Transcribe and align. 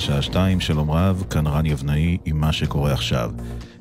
השעה 0.00 0.22
שתיים, 0.22 0.60
שלום 0.60 0.90
רב, 0.90 1.24
כאן 1.30 1.46
רן 1.46 1.66
יבנאי 1.66 2.18
עם 2.24 2.40
מה 2.40 2.52
שקורה 2.52 2.92
עכשיו. 2.92 3.30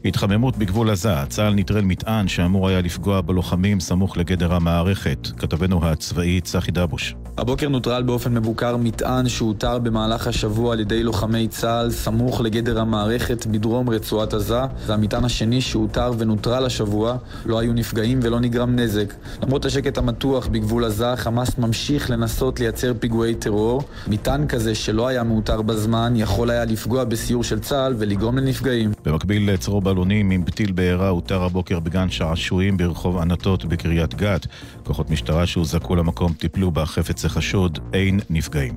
התחממות 0.05 0.57
בגבול 0.57 0.89
עזה, 0.89 1.13
צה"ל 1.29 1.53
נטרל 1.53 1.81
מטען 1.81 2.27
שאמור 2.27 2.67
היה 2.69 2.81
לפגוע 2.81 3.21
בלוחמים 3.21 3.79
סמוך 3.79 4.17
לגדר 4.17 4.53
המערכת. 4.53 5.27
כתבנו 5.37 5.85
הצבאי 5.85 6.41
צחי 6.41 6.71
דבוש. 6.71 7.15
הבוקר 7.37 7.69
נוטרל 7.69 8.03
באופן 8.03 8.33
מבוקר 8.33 8.77
מטען 8.77 9.29
שהותר 9.29 9.79
במהלך 9.79 10.27
השבוע 10.27 10.73
על 10.73 10.79
ידי 10.79 11.03
לוחמי 11.03 11.47
צה"ל 11.47 11.91
סמוך 11.91 12.41
לגדר 12.41 12.79
המערכת 12.79 13.45
בדרום 13.45 13.89
רצועת 13.89 14.33
עזה. 14.33 14.59
זה 14.85 14.93
המטען 14.93 15.25
השני 15.25 15.61
שהותר 15.61 16.11
ונוטרל 16.17 16.65
השבוע. 16.65 17.17
לא 17.45 17.59
היו 17.59 17.73
נפגעים 17.73 18.19
ולא 18.23 18.39
נגרם 18.39 18.75
נזק. 18.75 19.13
למרות 19.43 19.65
השקט 19.65 19.97
המתוח 19.97 20.47
בגבול 20.47 20.85
עזה, 20.85 21.15
חמאס 21.15 21.57
ממשיך 21.57 22.09
לנסות 22.09 22.59
לייצר 22.59 22.93
פיגועי 22.99 23.35
טרור. 23.35 23.83
מטען 24.07 24.47
כזה 24.47 24.75
שלא 24.75 25.07
היה 25.07 25.23
מאותר 25.23 25.61
בזמן 25.61 26.13
יכול 26.15 26.49
היה 26.49 26.65
לפגוע 26.65 27.03
בסיור 27.03 27.43
של 27.43 27.59
צה"ל 27.59 27.95
ולגרום 27.97 28.37
לנפגעים. 28.37 28.91
במקביל 29.05 29.51
לצרור 29.51 29.81
בלונים 29.93 30.31
עם 30.31 30.43
פתיל 30.43 30.71
בעירה 30.71 31.09
הותר 31.09 31.43
הבוקר 31.43 31.79
בגן 31.79 32.09
שעשועים 32.09 32.77
ברחוב 32.77 33.17
ענתות 33.17 33.65
בקריית 33.65 34.15
גת. 34.15 34.47
כוחות 34.83 35.09
משטרה 35.09 35.47
שהוזעקו 35.47 35.95
למקום 35.95 36.33
טיפלו 36.33 36.71
בחפץ 36.71 37.25
החשוד, 37.25 37.79
אין 37.93 38.19
נפגעים. 38.29 38.73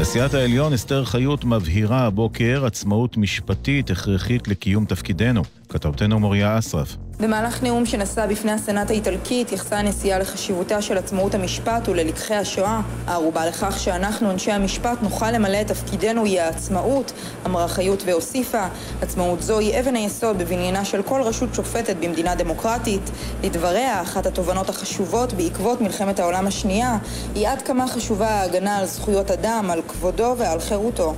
נשיאת 0.00 0.34
העליון 0.34 0.72
אסתר 0.72 1.04
חיות 1.04 1.44
מבהירה 1.44 2.06
הבוקר 2.06 2.66
עצמאות 2.66 3.16
משפטית 3.16 3.90
הכרחית 3.90 4.48
לקיום 4.48 4.84
תפקידנו. 4.84 5.42
כתבתנו 5.68 6.20
מוריה 6.20 6.58
אסרף. 6.58 6.96
במהלך 7.20 7.62
נאום 7.62 7.86
שנשא 7.86 8.26
בפני 8.26 8.52
הסנאט 8.52 8.90
האיטלקי 8.90 9.40
התייחסה 9.40 9.78
הנשיאה 9.78 10.18
לחשיבותה 10.18 10.82
של 10.82 10.98
עצמאות 10.98 11.34
המשפט 11.34 11.88
וללקחי 11.88 12.34
השואה. 12.34 12.80
הערובה 13.06 13.46
לכך 13.46 13.78
שאנחנו, 13.78 14.30
אנשי 14.30 14.52
המשפט, 14.52 15.02
נוכל 15.02 15.30
למלא 15.30 15.60
את 15.60 15.66
תפקידנו 15.66 16.24
היא 16.24 16.40
העצמאות, 16.40 17.12
אמרה 17.46 17.68
חיות 17.68 18.02
והוסיפה. 18.06 18.66
עצמאות 19.02 19.42
זו 19.42 19.58
היא 19.58 19.80
אבן 19.80 19.94
היסוד 19.96 20.38
בבניינה 20.38 20.84
של 20.84 21.02
כל 21.02 21.22
רשות 21.22 21.54
שופטת 21.54 21.96
במדינה 21.96 22.34
דמוקרטית. 22.34 23.10
לדבריה, 23.42 24.02
אחת 24.02 24.26
התובנות 24.26 24.68
החשובות 24.68 25.32
בעקבות 25.32 25.80
מלחמת 25.80 26.20
העולם 26.20 26.46
השנייה 26.46 26.98
היא 27.34 27.48
עד 27.48 27.62
כמה 27.62 27.88
חשובה 27.88 28.28
ההגנה 28.28 28.76
על 28.76 28.86
זכויות 28.86 29.30
אדם, 29.30 29.70
על 29.70 29.82
כבודו 29.88 30.34
ועל 30.38 30.60
חירותו. 30.60 31.14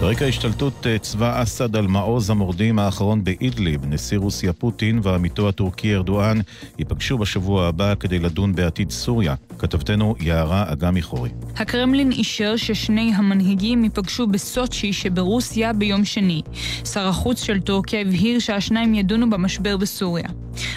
ברקע 0.00 0.24
השתלטות 0.24 0.86
אה, 0.86 0.98
צבא 0.98 1.42
אסד 1.42 1.76
על 1.76 1.86
מעוז 1.86 2.30
המורדים 2.30 2.78
האחרון 2.78 3.24
באידליב, 3.24 3.86
נשיא 3.86 4.18
רוסיה 4.18 4.52
פוטין 4.52 5.00
ועמיתו 5.02 5.48
הטורקי 5.48 5.94
ארדואן 5.94 6.38
ייפגשו 6.78 7.18
בשבוע 7.18 7.66
הבא 7.66 7.94
כדי 8.00 8.18
לדון 8.18 8.54
בעתיד 8.54 8.90
סוריה. 8.90 9.34
כתבתנו 9.58 10.14
יערה 10.20 10.72
אגמי 10.72 11.02
חורי. 11.02 11.30
הקרמלין 11.56 12.12
אישר 12.12 12.56
ששני 12.56 13.12
המנהיגים 13.14 13.84
ייפגשו 13.84 14.26
בסוצ'י 14.26 14.92
שברוסיה 14.92 15.72
ביום 15.72 16.04
שני. 16.04 16.42
שר 16.84 17.08
החוץ 17.08 17.42
של 17.42 17.60
טורקיה 17.60 18.00
הבהיר 18.00 18.38
שהשניים 18.38 18.94
ידונו 18.94 19.30
במשבר 19.30 19.76
בסוריה. 19.76 20.28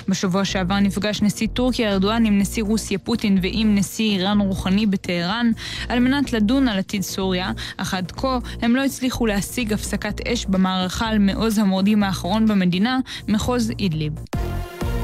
בשבוע 0.08 0.46
שעבר 0.46 0.80
נפגש 0.80 1.22
נשיא 1.22 1.48
טורקיה 1.54 1.92
ארדואן 1.92 2.26
עם 2.26 2.38
נשיא 2.38 2.64
רוסיה 2.64 3.00
פוטין 3.00 3.38
ועם 3.42 3.76
נשיא 3.76 4.18
איראן 4.18 4.40
רוחני 4.40 4.86
בטהרן 4.86 5.52
על 5.90 6.00
מנת 6.00 6.34
לדון 6.34 6.68
על 6.68 6.80
עתיד 6.80 7.02
סוריה, 7.02 7.52
אך 7.78 7.94
עד 7.94 8.12
כה 8.12 8.38
הם 8.62 8.76
לא 8.76 8.84
הצליחו 8.84 9.13
להשיג 9.28 9.74
הפסקת 9.74 10.28
אש 10.28 10.46
במערכה 10.46 11.08
על 11.08 11.20
מעוז 11.20 11.58
המורדים 11.58 12.04
האחרון 12.04 12.48
במדינה, 12.48 13.00
מחוז 13.28 13.72
אידליב. 13.80 14.14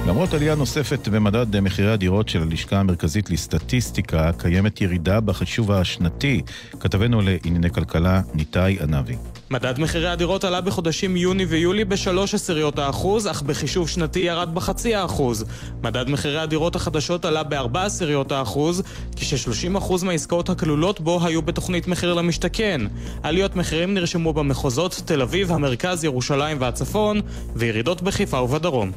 למרות 0.10 0.34
עלייה 0.34 0.56
נוספת 0.56 1.08
במדד 1.08 1.60
מחירי 1.60 1.92
הדירות 1.92 2.30
של 2.30 2.42
הלשכה 2.42 2.80
המרכזית 2.80 3.30
לסטטיסטיקה, 3.30 4.32
קיימת 4.38 4.82
ירידה 4.82 5.20
בחישוב 5.20 5.72
השנתי. 5.72 6.42
כתבנו 6.80 7.22
לענייני 7.22 7.70
כלכלה, 7.70 8.22
ניתאי 8.34 8.78
ענבי. 8.82 9.16
מדד 9.50 9.80
מחירי 9.80 10.10
הדירות 10.10 10.44
עלה 10.44 10.62
בחודשים 10.62 11.18
יוני 11.18 11.46
ויולי 11.46 11.86
בשלוש 11.86 12.34
עשיריות 12.34 12.80
האחוז, 12.80 13.28
אך 13.28 13.42
בחישוב 13.42 13.90
שנתי 13.90 14.20
ירד 14.20 14.56
בחצי 14.56 14.96
האחוז. 14.96 15.46
מדד 15.84 16.10
מחירי 16.10 16.40
הדירות 16.40 16.76
החדשות 16.76 17.26
עלה 17.26 17.44
בארבע 17.44 17.86
עשיריות 17.86 18.32
האחוז, 18.32 18.84
כש-30% 19.16 20.06
מהעסקאות 20.06 20.50
הכלולות 20.50 21.00
בו 21.00 21.26
היו 21.26 21.42
בתוכנית 21.42 21.88
מחיר 21.88 22.14
למשתכן. 22.14 22.82
עליות 23.24 23.56
מחירים 23.56 23.94
נרשמו 23.94 24.34
במחוזות 24.34 25.02
תל 25.06 25.22
אביב, 25.22 25.52
המרכז, 25.52 26.04
ירושלים 26.04 26.58
והצפון, 26.60 27.22
וירידות 27.56 28.02
בחיפה 28.02 28.42
ובדרום. 28.42 28.92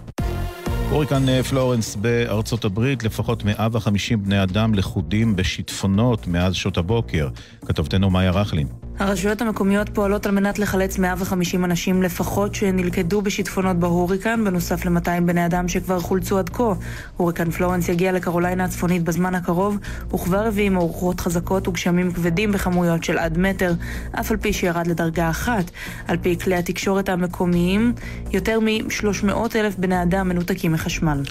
הוריקן 0.92 1.28
אה, 1.28 1.42
פלורנס 1.42 1.97
בארצות 1.97 2.64
הברית, 2.64 3.03
לפחות 3.03 3.44
150 3.44 4.22
בני 4.22 4.42
אדם 4.42 4.75
לכודים 4.75 5.36
בשיטפונות 5.36 6.26
מאז 6.26 6.54
שעות 6.54 6.76
הבוקר. 6.78 7.28
כתבתנו 7.66 8.10
מאיה 8.10 8.30
רכלין. 8.30 8.66
הרשויות 8.98 9.42
המקומיות 9.42 9.88
פועלות 9.88 10.26
על 10.26 10.32
מנת 10.32 10.58
לחלץ 10.58 10.98
150 10.98 11.64
אנשים 11.64 12.03
לפחות 12.03 12.54
שנלכדו 12.54 13.22
בשיטפונות 13.22 13.76
בהוריקן, 13.76 14.44
בנוסף 14.44 14.84
ל-200 14.84 15.20
בני 15.26 15.47
אדם 15.47 15.69
שכבר 15.69 16.00
חולצו 16.00 16.38
עד 16.38 16.48
כה. 16.48 16.72
הוריקן 17.16 17.50
פלורנס 17.50 17.88
יגיע 17.88 18.12
לקרוליינה 18.12 18.64
הצפונית 18.64 19.03
בזמן 19.03 19.34
הקרוב, 19.34 19.78
וכבר 20.14 20.47
הביא 20.47 20.66
עם 20.66 20.76
ארוחות 20.76 21.20
חזקות 21.20 21.69
וגשמים 21.69 22.12
כבדים 22.12 22.53
בכמויות 22.53 23.04
של 23.04 23.19
עד 23.19 23.38
מטר, 23.38 23.72
אף 24.20 24.30
על 24.30 24.36
פי 24.36 24.53
שירד 24.53 24.86
לדרגה 24.86 25.30
אחת. 25.30 25.70
על 26.09 26.16
פי 26.16 26.38
כלי 26.38 26.54
התקשורת 26.54 27.09
המקומיים, 27.09 27.92
יותר 28.32 28.60
מ-300 28.60 29.34
אלף 29.54 29.76
בני 29.78 30.03
אדם 30.03 30.28
מנותקים 30.28 30.74
מחשמל. 30.82 31.22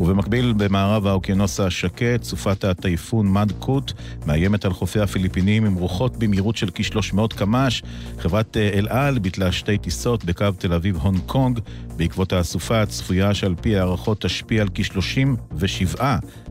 ובמקביל, 0.00 0.52
במערב 0.56 1.06
האוקיינוס 1.06 1.60
השקט, 1.60 2.22
סופת 2.22 2.64
הטייפון 2.64 3.32
מד 3.32 3.52
קוט 3.58 3.92
מאיימת 4.26 4.64
על 4.64 4.72
חופי 4.72 5.00
הפיליפינים 5.00 5.66
עם 5.66 5.74
רוחות 5.74 6.16
במהירות 6.16 6.56
של 6.56 6.70
כ-300 6.74 7.36
קמ"ש. 7.36 7.82
חברת 8.18 8.56
אה, 8.56 8.70
אל 8.74 8.88
על 8.88 9.18
ביטלה 9.18 9.52
שתי 9.52 9.78
טיסות 9.78 10.24
בקו 10.24 10.46
תל 10.58 10.72
אביב-הונג 10.72 11.18
קונג 11.26 11.60
בעקבות 11.96 12.32
הסופה 12.32 12.82
הצפויה 12.82 13.34
שעל 13.34 13.54
פי 13.60 13.76
הערכות 13.76 14.20
תשפיע 14.20 14.62
על 14.62 14.68
כ-37 14.74 16.02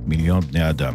מיליון 0.05 0.41
בני 0.41 0.69
אדם. 0.69 0.93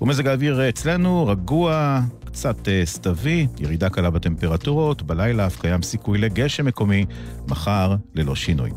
ומזג 0.00 0.26
האוויר 0.26 0.68
אצלנו 0.68 1.26
רגוע, 1.26 2.00
קצת 2.32 2.68
אה, 2.68 2.82
סתווי, 2.84 3.46
ירידה 3.58 3.90
קלה 3.90 4.10
בטמפרטורות, 4.10 5.02
בלילה 5.02 5.46
אף 5.46 5.60
קיים 5.60 5.82
סיכוי 5.82 6.18
לגשם 6.18 6.66
מקומי, 6.66 7.06
מחר 7.48 7.96
ללא 8.14 8.34
שינוי. 8.34 8.70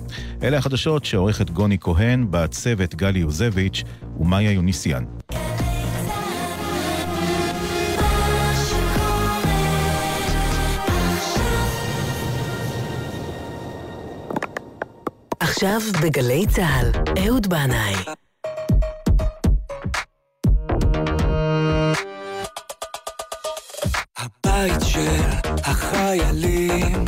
אלה 0.44 0.58
החדשות 0.58 1.06
שעורכת 1.06 1.50
גוני 1.50 1.78
כהן, 1.82 2.28
בצוות 2.30 2.96
גלי 2.96 3.20
יוזביץ' 3.20 3.84
ומאיה 4.20 4.52
יוניסיאן. 4.52 5.04
עכשיו 15.40 15.80
בגלי 16.04 16.46
צה"ל, 16.48 16.92
אהוד 17.26 17.48
בנאי. 17.48 18.25
החיילים, 26.05 27.05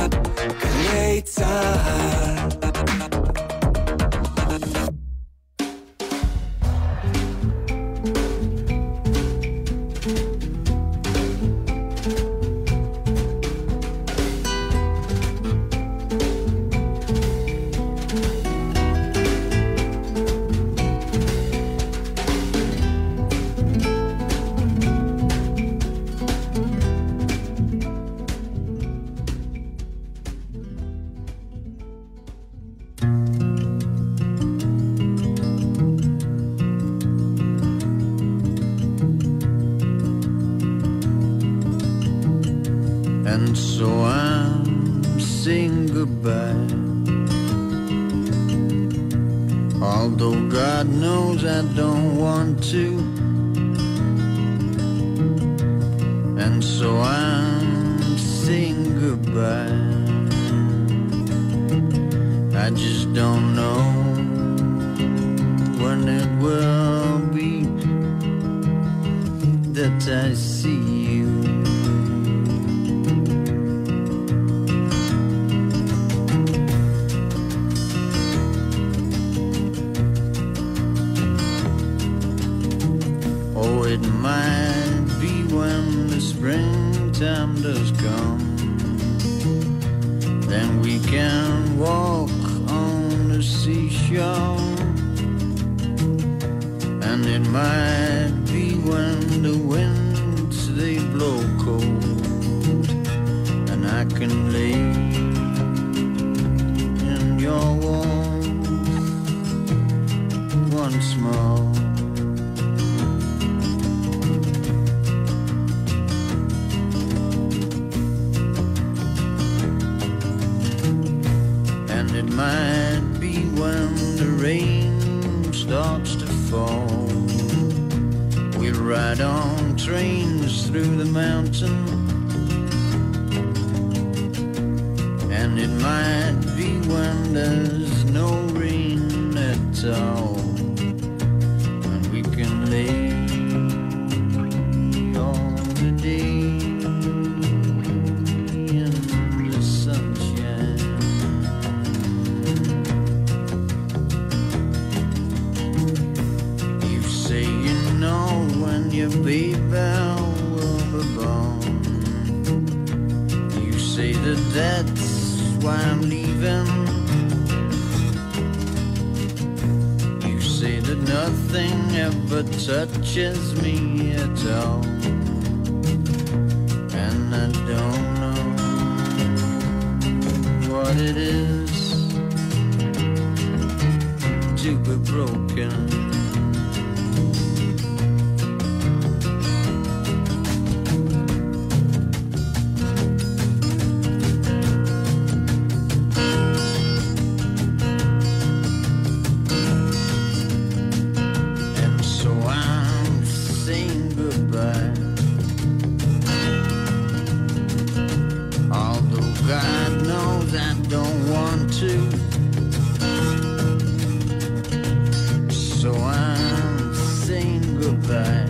So 215.87 215.91
I'm 215.95 216.93
saying 217.25 217.65
goodbye. 217.83 218.47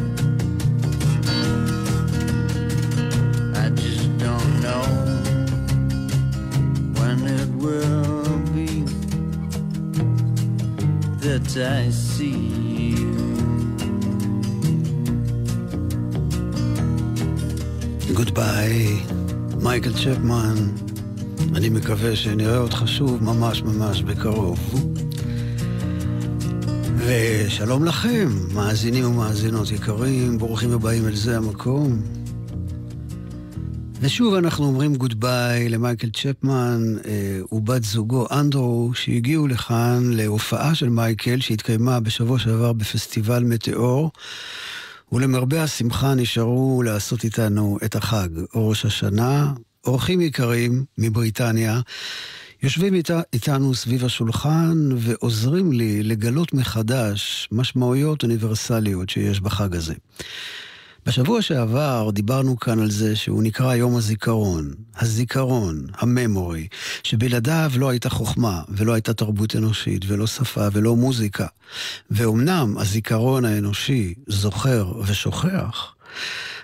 I 3.63 3.69
just 3.83 4.07
don't 4.23 4.51
know 4.65 4.85
when 6.97 7.17
it 7.39 7.49
will 7.63 8.37
be 8.55 8.71
that 11.23 11.49
I 11.79 11.89
see 11.91 12.41
you. 12.99 13.13
גוד 18.13 18.33
ביי, 18.33 19.03
מייקל 19.61 19.93
צ'פמן. 19.93 20.55
אני 21.55 21.69
מקווה 21.69 22.15
שנראה 22.15 22.57
אותך 22.57 22.83
שוב 22.85 23.23
ממש 23.23 23.63
ממש 23.63 24.01
בקרוב. 24.03 24.59
ושלום 27.08 27.84
לכם, 27.84 28.28
מאזינים 28.54 29.04
ומאזינות 29.04 29.70
יקרים, 29.70 30.38
ברוכים 30.38 30.72
הבאים 30.72 31.06
אל 31.06 31.14
זה 31.14 31.36
המקום. 31.36 32.02
ושוב 34.00 34.34
אנחנו 34.34 34.64
אומרים 34.64 34.96
goodbye 34.96 35.68
למייקל 35.68 36.10
צ'פמן 36.10 36.82
אה, 37.04 37.40
ובת 37.52 37.84
זוגו 37.84 38.26
אנדרו, 38.30 38.90
שהגיעו 38.94 39.46
לכאן 39.46 40.10
להופעה 40.12 40.74
של 40.74 40.88
מייקל 40.88 41.40
שהתקיימה 41.40 42.00
בשבוע 42.00 42.38
שעבר 42.38 42.72
בפסטיבל 42.72 43.44
מטאור, 43.44 44.10
ולמרבה 45.12 45.62
השמחה 45.62 46.14
נשארו 46.14 46.82
לעשות 46.82 47.24
איתנו 47.24 47.78
את 47.84 47.96
החג, 47.96 48.28
ראש 48.54 48.84
השנה. 48.84 49.52
אורחים 49.86 50.20
יקרים 50.20 50.84
מבריטניה 50.98 51.80
יושבים 52.62 52.94
איתה, 52.94 53.20
איתנו 53.32 53.74
סביב 53.74 54.04
השולחן 54.04 54.88
ועוזרים 54.96 55.72
לי 55.72 56.02
לגלות 56.02 56.54
מחדש 56.54 57.48
משמעויות 57.52 58.22
אוניברסליות 58.22 59.10
שיש 59.10 59.40
בחג 59.40 59.76
הזה. 59.76 59.94
בשבוע 61.06 61.42
שעבר 61.42 62.10
דיברנו 62.12 62.56
כאן 62.56 62.80
על 62.80 62.90
זה 62.90 63.16
שהוא 63.16 63.42
נקרא 63.42 63.74
יום 63.74 63.96
הזיכרון, 63.96 64.74
הזיכרון, 64.96 65.86
הממורי, 65.98 66.68
שבלעדיו 67.02 67.72
לא 67.76 67.88
הייתה 67.88 68.10
חוכמה, 68.10 68.62
ולא 68.68 68.92
הייתה 68.92 69.14
תרבות 69.14 69.56
אנושית, 69.56 70.02
ולא 70.06 70.26
שפה, 70.26 70.68
ולא 70.72 70.96
מוזיקה. 70.96 71.46
ואומנם 72.10 72.74
הזיכרון 72.78 73.44
האנושי 73.44 74.14
זוכר 74.26 74.92
ושוכח, 75.06 75.94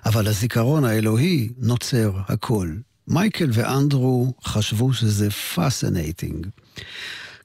אבל 0.07 0.29
הזיכרון 0.29 0.85
האלוהי 0.85 1.49
נוצר 1.59 2.13
הכל. 2.29 2.69
מייקל 3.09 3.51
ואנדרו 3.53 4.33
חשבו 4.45 4.93
שזה 4.93 5.31
fascinating. 5.31 6.47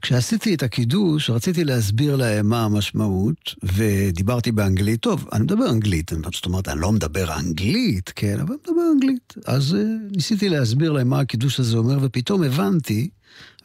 כשעשיתי 0.01 0.55
את 0.55 0.63
הקידוש, 0.63 1.29
רציתי 1.29 1.63
להסביר 1.63 2.15
להם 2.15 2.49
מה 2.49 2.63
המשמעות, 2.63 3.55
ודיברתי 3.63 4.51
באנגלית. 4.51 5.01
טוב, 5.01 5.27
אני 5.33 5.43
מדבר 5.43 5.69
אנגלית, 5.69 6.11
זאת 6.33 6.45
אומרת, 6.45 6.67
אני 6.67 6.81
לא 6.81 6.91
מדבר 6.91 7.37
אנגלית, 7.39 8.11
כן, 8.15 8.39
אבל 8.39 8.53
אני 8.53 8.57
מדבר 8.67 8.81
אנגלית. 8.93 9.33
אז 9.45 9.73
אה, 9.73 10.15
ניסיתי 10.15 10.49
להסביר 10.49 10.91
להם 10.91 11.09
מה 11.09 11.19
הקידוש 11.19 11.59
הזה 11.59 11.77
אומר, 11.77 11.97
ופתאום 12.01 12.43
הבנתי, 12.43 13.09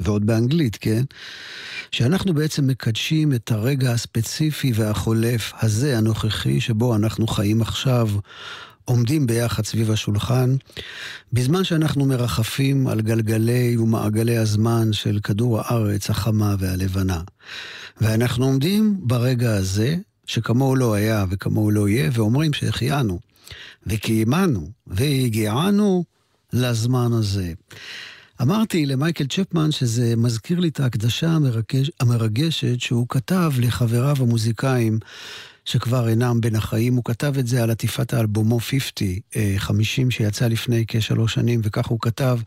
ועוד 0.00 0.26
באנגלית, 0.26 0.76
כן, 0.80 1.02
שאנחנו 1.90 2.34
בעצם 2.34 2.66
מקדשים 2.66 3.32
את 3.32 3.50
הרגע 3.52 3.92
הספציפי 3.92 4.72
והחולף 4.74 5.52
הזה, 5.60 5.98
הנוכחי, 5.98 6.60
שבו 6.60 6.96
אנחנו 6.96 7.26
חיים 7.26 7.62
עכשיו. 7.62 8.08
עומדים 8.84 9.26
ביחד 9.26 9.64
סביב 9.64 9.90
השולחן, 9.90 10.56
בזמן 11.32 11.64
שאנחנו 11.64 12.04
מרחפים 12.04 12.86
על 12.86 13.00
גלגלי 13.00 13.76
ומעגלי 13.76 14.36
הזמן 14.36 14.92
של 14.92 15.18
כדור 15.22 15.60
הארץ 15.60 16.10
החמה 16.10 16.54
והלבנה. 16.58 17.20
ואנחנו 18.00 18.44
עומדים 18.44 18.96
ברגע 19.02 19.54
הזה, 19.54 19.96
שכמוהו 20.26 20.76
לא 20.76 20.94
היה 20.94 21.24
וכמוהו 21.30 21.70
לא 21.70 21.88
יהיה, 21.88 22.10
ואומרים 22.12 22.52
שהחיינו, 22.52 23.18
וקיימנו, 23.86 24.70
והגיענו 24.86 26.04
לזמן 26.52 27.12
הזה. 27.12 27.52
אמרתי 28.42 28.86
למייקל 28.86 29.26
צ'פמן 29.26 29.70
שזה 29.70 30.16
מזכיר 30.16 30.60
לי 30.60 30.68
את 30.68 30.80
ההקדשה 30.80 31.30
המרגש, 31.30 31.90
המרגשת 32.00 32.80
שהוא 32.80 33.06
כתב 33.08 33.52
לחבריו 33.58 34.16
המוזיקאים 34.20 34.98
שכבר 35.64 36.08
אינם 36.08 36.40
בין 36.40 36.56
החיים. 36.56 36.94
הוא 36.94 37.04
כתב 37.04 37.38
את 37.38 37.46
זה 37.46 37.62
על 37.62 37.70
עטיפת 37.70 38.14
האלבומו 38.14 38.60
50, 38.60 39.18
50 39.56 40.10
שיצא 40.10 40.46
לפני 40.46 40.84
כשלוש 40.88 41.34
שנים, 41.34 41.60
וכך 41.64 41.86
הוא 41.86 41.98
כתב, 42.02 42.38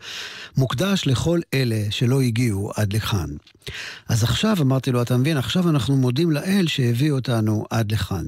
מוקדש 0.58 1.08
לכל 1.08 1.40
אלה 1.54 1.82
שלא 1.90 2.22
הגיעו 2.22 2.72
עד 2.76 2.94
לכאן. 2.94 3.30
אז 4.10 4.24
עכשיו 4.24 4.58
אמרתי 4.62 4.92
לו, 4.92 5.02
אתה 5.02 5.18
מבין, 5.18 5.38
עכשיו 5.38 5.70
אנחנו 5.70 5.98
מודים 5.98 6.32
לאל 6.32 6.68
שהביא 6.68 7.12
אותנו 7.12 7.66
עד 7.70 7.92
לכאן. 7.92 8.26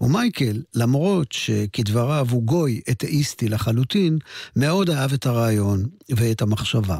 ומייקל, 0.00 0.62
למרות 0.74 1.32
שכדבריו 1.32 2.26
הוא 2.30 2.42
גוי 2.42 2.80
אתאיסטי 2.90 3.48
לחלוטין, 3.48 4.18
מאוד 4.56 4.90
אהב 4.90 5.12
את 5.12 5.26
הרעיון 5.26 5.84
ואת 6.10 6.42
המחשבה. 6.42 6.98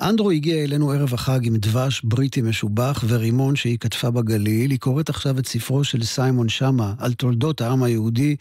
אנדרו 0.00 0.30
הגיע 0.30 0.64
אלינו 0.64 0.90
ערב 0.90 1.14
החג 1.14 1.46
עם 1.46 1.56
דבש 1.56 2.00
בריטי 2.04 2.42
משובח 2.42 3.04
ורימון 3.08 3.56
שהיא 3.56 3.78
כתבה 3.78 4.10
בגליל. 4.10 4.70
היא 4.70 4.78
קוראת 4.78 5.08
עכשיו 5.08 5.38
את 5.38 5.46
ספרו 5.46 5.84
של 5.84 6.04
סיימון 6.04 6.48
שמה 6.48 6.94
על 6.98 7.14
תולדות 7.14 7.60
העם 7.60 7.82
היהודי, 7.82 8.36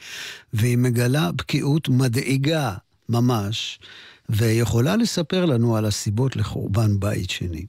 והיא 0.54 0.78
מגלה 0.78 1.32
בקיאות 1.32 1.90
מדאיגה 1.90 2.74
ממש, 3.10 3.80
ויכולה 4.30 4.96
לספר 4.96 5.46
לנו 5.46 5.78
על 5.78 5.86
הסיבות 5.86 6.36
לחורבן 6.36 7.00
בית 7.00 7.30
שני. 7.30 7.66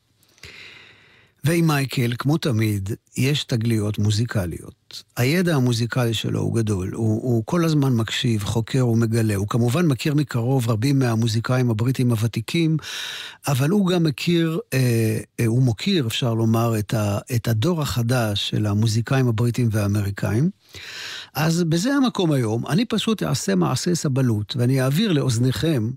ועם 1.46 1.66
מייקל, 1.66 2.12
כמו 2.18 2.38
תמיד, 2.38 2.90
יש 3.16 3.44
תגליות 3.44 3.98
מוזיקליות. 3.98 5.02
הידע 5.16 5.54
המוזיקלי 5.54 6.14
שלו 6.14 6.40
הוא 6.40 6.54
גדול, 6.54 6.90
הוא, 6.94 7.22
הוא 7.22 7.42
כל 7.46 7.64
הזמן 7.64 7.92
מקשיב, 7.92 8.44
חוקר 8.44 8.88
ומגלה. 8.88 9.34
הוא 9.34 9.48
כמובן 9.48 9.86
מכיר 9.86 10.14
מקרוב 10.14 10.70
רבים 10.70 10.98
מהמוזיקאים 10.98 11.70
הבריטים 11.70 12.10
הוותיקים, 12.10 12.76
אבל 13.48 13.70
הוא 13.70 13.86
גם 13.86 14.02
מכיר, 14.02 14.58
אה, 14.74 15.18
אה, 15.40 15.46
הוא 15.46 15.62
מוקיר, 15.62 16.06
אפשר 16.06 16.34
לומר, 16.34 16.78
את, 16.78 16.94
ה, 16.94 17.18
את 17.34 17.48
הדור 17.48 17.82
החדש 17.82 18.50
של 18.50 18.66
המוזיקאים 18.66 19.28
הבריטים 19.28 19.68
והאמריקאים. 19.72 20.50
אז 21.34 21.64
בזה 21.64 21.94
המקום 21.94 22.32
היום, 22.32 22.66
אני 22.66 22.84
פשוט 22.84 23.22
אעשה 23.22 23.54
מעשה 23.54 23.94
סבלות, 23.94 24.56
ואני 24.56 24.82
אעביר 24.82 25.12
לאוזניכם 25.12 25.90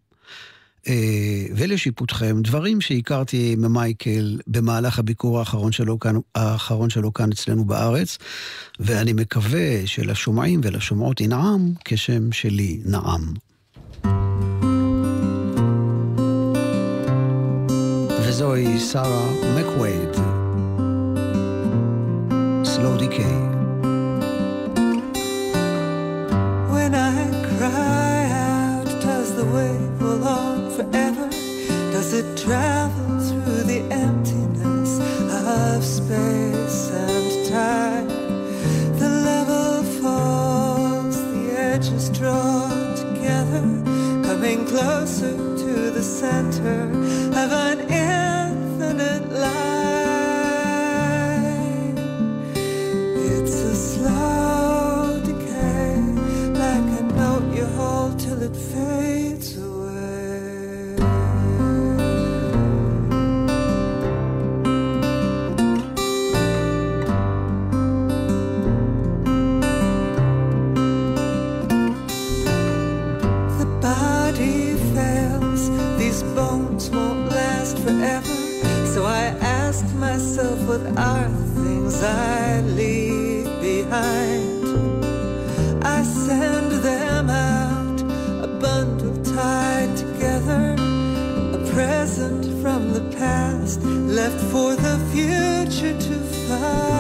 ולשיפוטכם, 1.56 2.42
דברים 2.42 2.82
שהכרתי 2.82 3.56
ממייקל 3.58 4.40
במהלך 4.48 5.00
הביקור 5.00 5.40
האחרון 5.40 5.72
שלו 5.72 6.00
כאן, 6.00 6.16
האחרון 6.36 6.90
שלו 6.90 7.14
כאן 7.14 7.32
אצלנו 7.32 7.66
בארץ, 7.66 8.18
ואני 8.80 9.14
מקווה 9.14 9.88
שלשומעים 9.88 10.62
ולשומעות 10.64 11.22
ינעם 11.22 11.74
כשם 11.86 12.32
שלי 12.32 12.80
נעם. 12.86 13.34
וזוהי 18.28 18.80
שרה 18.80 19.28
מקווייד, 19.60 20.10
סלו 22.64 22.98
דיקיי. 22.98 23.59
I 82.02 82.62
leave 82.62 83.46
behind? 83.60 84.66
I 85.84 86.04
send 86.04 86.72
them 86.84 87.30
out, 87.30 88.02
a 88.44 88.48
bundle 88.48 89.22
tied 89.24 89.98
together, 89.98 90.76
a 91.54 91.60
present 91.74 92.46
from 92.62 92.94
the 92.94 93.02
past, 93.18 93.82
left 93.84 94.40
for 94.52 94.76
the 94.76 94.98
future 95.12 95.98
to 96.08 96.16
find. 96.48 97.00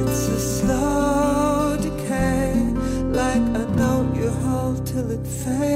It's 0.00 0.28
a 0.28 0.40
slow 0.40 1.76
decay, 1.80 2.52
like 3.22 3.44
a 3.62 3.66
note 3.76 4.14
you 4.16 4.30
hold 4.30 4.86
till 4.86 5.10
it 5.10 5.26
fades 5.26 5.75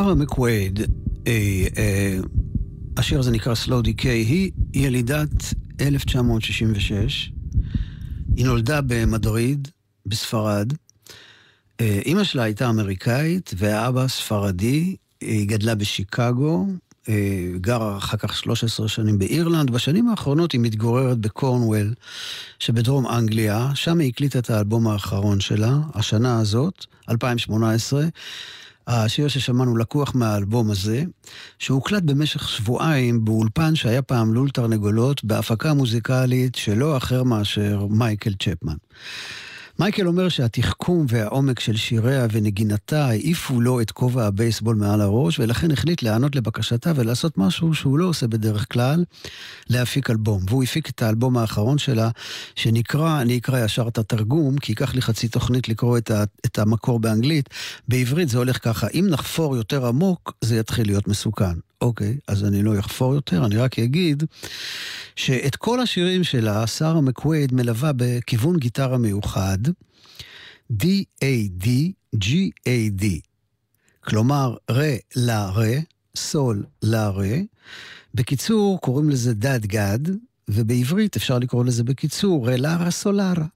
שרה 0.00 0.14
מקווייד, 0.14 0.80
אה, 1.26 1.66
אה, 1.76 2.18
השיר 2.96 3.18
הזה 3.18 3.30
נקרא 3.30 3.54
Slow 3.66 3.86
Decay, 3.86 4.04
היא 4.04 4.50
ילידת 4.74 5.54
1966. 5.80 7.32
היא 8.36 8.46
נולדה 8.46 8.80
במדריד, 8.80 9.68
בספרד. 10.06 10.72
אה, 11.80 12.00
אימא 12.04 12.24
שלה 12.24 12.42
הייתה 12.42 12.70
אמריקאית 12.70 13.54
והאבא 13.56 14.08
ספרדי. 14.08 14.96
היא 15.20 15.48
גדלה 15.48 15.74
בשיקגו, 15.74 16.66
אה, 17.08 17.46
גרה 17.60 17.96
אחר 17.96 18.16
כך 18.16 18.36
13 18.36 18.88
שנים 18.88 19.18
באירלנד. 19.18 19.70
בשנים 19.70 20.08
האחרונות 20.08 20.52
היא 20.52 20.60
מתגוררת 20.60 21.18
בקורנוול 21.18 21.94
שבדרום 22.58 23.06
אנגליה. 23.06 23.70
שם 23.74 24.00
היא 24.00 24.08
הקליטה 24.08 24.38
את 24.38 24.50
האלבום 24.50 24.88
האחרון 24.88 25.40
שלה, 25.40 25.78
השנה 25.94 26.40
הזאת, 26.40 26.86
2018. 27.10 28.04
השיר 28.86 29.28
ששמענו 29.28 29.76
לקוח 29.76 30.14
מהאלבום 30.14 30.70
הזה, 30.70 31.04
שהוקלט 31.58 32.02
במשך 32.02 32.48
שבועיים 32.48 33.24
באולפן 33.24 33.74
שהיה 33.74 34.02
פעם 34.02 34.34
לול 34.34 34.50
תרנגולות, 34.50 35.24
בהפקה 35.24 35.74
מוזיקלית 35.74 36.54
שלא 36.54 36.96
אחר 36.96 37.22
מאשר 37.22 37.86
מייקל 37.90 38.34
צ'פמן. 38.34 38.76
מייקל 39.78 40.06
אומר 40.06 40.28
שהתחכום 40.28 41.06
והעומק 41.08 41.60
של 41.60 41.76
שיריה 41.76 42.26
ונגינתה 42.32 43.06
העיפו 43.06 43.60
לו 43.60 43.80
את 43.80 43.90
כובע 43.90 44.26
הבייסבול 44.26 44.76
מעל 44.76 45.00
הראש, 45.00 45.38
ולכן 45.38 45.70
החליט 45.70 46.02
להיענות 46.02 46.36
לבקשתה 46.36 46.92
ולעשות 46.96 47.38
משהו 47.38 47.74
שהוא 47.74 47.98
לא 47.98 48.04
עושה 48.04 48.26
בדרך 48.26 48.72
כלל, 48.72 49.04
להפיק 49.70 50.10
אלבום. 50.10 50.42
והוא 50.48 50.62
הפיק 50.62 50.90
את 50.90 51.02
האלבום 51.02 51.38
האחרון 51.38 51.78
שלה, 51.78 52.10
שנקרא, 52.56 53.20
אני 53.20 53.38
אקרא 53.38 53.64
ישר 53.64 53.88
את 53.88 53.98
התרגום, 53.98 54.58
כי 54.58 54.72
ייקח 54.72 54.94
לי 54.94 55.02
חצי 55.02 55.28
תוכנית 55.28 55.68
לקרוא 55.68 55.98
את, 55.98 56.10
ה, 56.10 56.24
את 56.46 56.58
המקור 56.58 57.00
באנגלית. 57.00 57.48
בעברית 57.88 58.28
זה 58.28 58.38
הולך 58.38 58.64
ככה, 58.64 58.86
אם 58.94 59.06
נחפור 59.10 59.56
יותר 59.56 59.86
עמוק, 59.86 60.32
זה 60.40 60.56
יתחיל 60.56 60.86
להיות 60.86 61.08
מסוכן. 61.08 61.69
אוקיי, 61.80 62.16
אז 62.26 62.44
אני 62.44 62.62
לא 62.62 62.78
אחפור 62.78 63.14
יותר, 63.14 63.46
אני 63.46 63.56
רק 63.56 63.78
אגיד 63.78 64.22
שאת 65.16 65.56
כל 65.56 65.80
השירים 65.80 66.24
שלה, 66.24 66.66
שרה 66.66 67.00
מקווייד 67.00 67.54
מלווה 67.54 67.90
בכיוון 67.96 68.56
גיטרה 68.56 68.98
מיוחד, 68.98 69.58
D-A-D, 70.72 71.66
G-A-D. 72.16 73.04
כלומר, 74.00 74.56
רה, 74.70 74.94
לה, 75.16 75.48
רה, 75.48 75.76
סול, 76.16 76.64
לה, 76.82 77.08
רה. 77.08 77.36
בקיצור, 78.14 78.80
קוראים 78.80 79.10
לזה 79.10 79.34
דד 79.34 79.66
גד, 79.66 79.98
ובעברית 80.48 81.16
אפשר 81.16 81.38
לקרוא 81.38 81.64
לזה 81.64 81.84
בקיצור, 81.84 82.48
רה, 82.48 82.56
לה, 82.56 82.76
רה, 82.76 82.90
סולרה. 82.90 83.46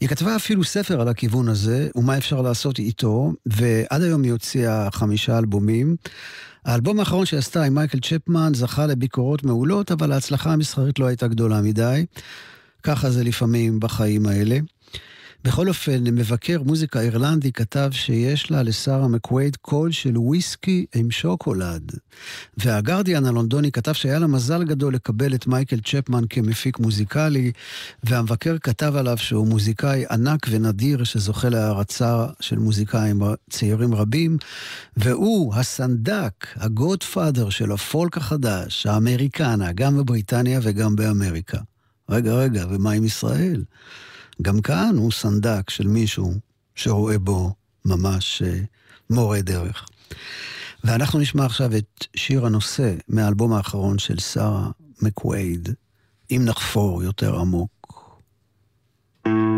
היא 0.00 0.08
כתבה 0.08 0.36
אפילו 0.36 0.64
ספר 0.64 1.00
על 1.00 1.08
הכיוון 1.08 1.48
הזה, 1.48 1.88
ומה 1.94 2.16
אפשר 2.18 2.42
לעשות 2.42 2.78
איתו, 2.78 3.32
ועד 3.46 4.02
היום 4.02 4.22
היא 4.22 4.32
הוציאה 4.32 4.90
חמישה 4.90 5.38
אלבומים. 5.38 5.96
האלבום 6.64 7.00
האחרון 7.00 7.26
שעשתה 7.26 7.62
עם 7.64 7.74
מייקל 7.74 7.98
צ'פמן 8.00 8.52
זכה 8.54 8.86
לביקורות 8.86 9.44
מעולות, 9.44 9.92
אבל 9.92 10.12
ההצלחה 10.12 10.52
המסחרית 10.52 10.98
לא 10.98 11.06
הייתה 11.06 11.28
גדולה 11.28 11.60
מדי. 11.60 12.06
ככה 12.82 13.10
זה 13.10 13.24
לפעמים 13.24 13.80
בחיים 13.80 14.26
האלה. 14.26 14.58
בכל 15.44 15.68
אופן, 15.68 16.04
מבקר 16.04 16.62
מוזיקה 16.62 17.00
אירלנדי 17.00 17.52
כתב 17.52 17.90
שיש 17.92 18.50
לה, 18.50 18.62
לשרה 18.62 19.08
מקווייד, 19.08 19.56
קול 19.56 19.92
של 19.92 20.18
וויסקי 20.18 20.86
עם 20.94 21.10
שוקולד. 21.10 21.92
והגרדיאן 22.56 23.24
הלונדוני 23.24 23.72
כתב 23.72 23.92
שהיה 23.92 24.18
לה 24.18 24.26
מזל 24.26 24.64
גדול 24.64 24.94
לקבל 24.94 25.34
את 25.34 25.46
מייקל 25.46 25.80
צ'פמן 25.80 26.24
כמפיק 26.30 26.78
מוזיקלי, 26.78 27.52
והמבקר 28.04 28.56
כתב 28.58 28.92
עליו 28.96 29.18
שהוא 29.18 29.46
מוזיקאי 29.46 30.04
ענק 30.10 30.46
ונדיר 30.50 31.04
שזוכה 31.04 31.48
להערצה 31.48 32.26
של 32.40 32.58
מוזיקאים 32.58 33.22
צעירים 33.50 33.94
רבים, 33.94 34.36
והוא 34.96 35.54
הסנדק, 35.54 36.46
הגודפאדר 36.56 37.50
של 37.50 37.72
הפולק 37.72 38.16
החדש, 38.16 38.86
האמריקנה, 38.86 39.72
גם 39.72 39.96
בבריטניה 39.96 40.60
וגם 40.62 40.96
באמריקה. 40.96 41.58
רגע, 42.08 42.34
רגע, 42.34 42.66
ומה 42.70 42.92
עם 42.92 43.04
ישראל? 43.04 43.62
גם 44.42 44.60
כאן 44.60 44.96
הוא 44.96 45.12
סנדק 45.12 45.70
של 45.70 45.86
מישהו 45.86 46.32
שרואה 46.74 47.18
בו 47.18 47.54
ממש 47.84 48.42
uh, 48.42 48.66
מורה 49.10 49.40
דרך. 49.40 49.86
ואנחנו 50.84 51.18
נשמע 51.18 51.44
עכשיו 51.44 51.76
את 51.76 52.06
שיר 52.16 52.46
הנושא 52.46 52.94
מהאלבום 53.08 53.52
האחרון 53.52 53.98
של 53.98 54.18
שרה 54.18 54.70
מקווייד, 55.02 55.68
אם 56.30 56.42
נחפור 56.44 57.02
יותר 57.02 57.38
עמוק. 57.38 57.82
laughing, 59.24 59.51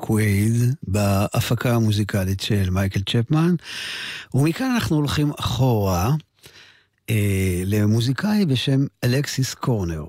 שרה 0.00 0.06
מקווייד 0.06 0.74
בהפקה 0.82 1.74
המוזיקלית 1.74 2.40
של 2.40 2.70
מייקל 2.70 3.00
צ'פמן, 3.00 3.54
ומכאן 4.34 4.70
אנחנו 4.70 4.96
הולכים 4.96 5.32
אחורה 5.40 6.14
אה, 7.10 7.62
למוזיקאי 7.66 8.46
בשם 8.46 8.86
אלכסיס 9.04 9.54
קורנר, 9.54 10.04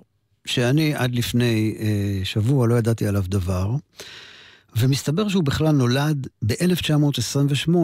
שאני 0.46 0.96
עד 0.96 1.16
לפני 1.16 1.76
אה, 1.80 2.26
שבוע 2.26 2.68
לא 2.68 2.76
ידעתי 2.76 3.08
עליו 3.08 3.24
דבר, 3.28 3.76
ומסתבר 4.76 5.30
שהוא 5.30 5.44
בכלל 5.44 5.72
נולד 5.72 6.28
ב-1928, 6.46 7.76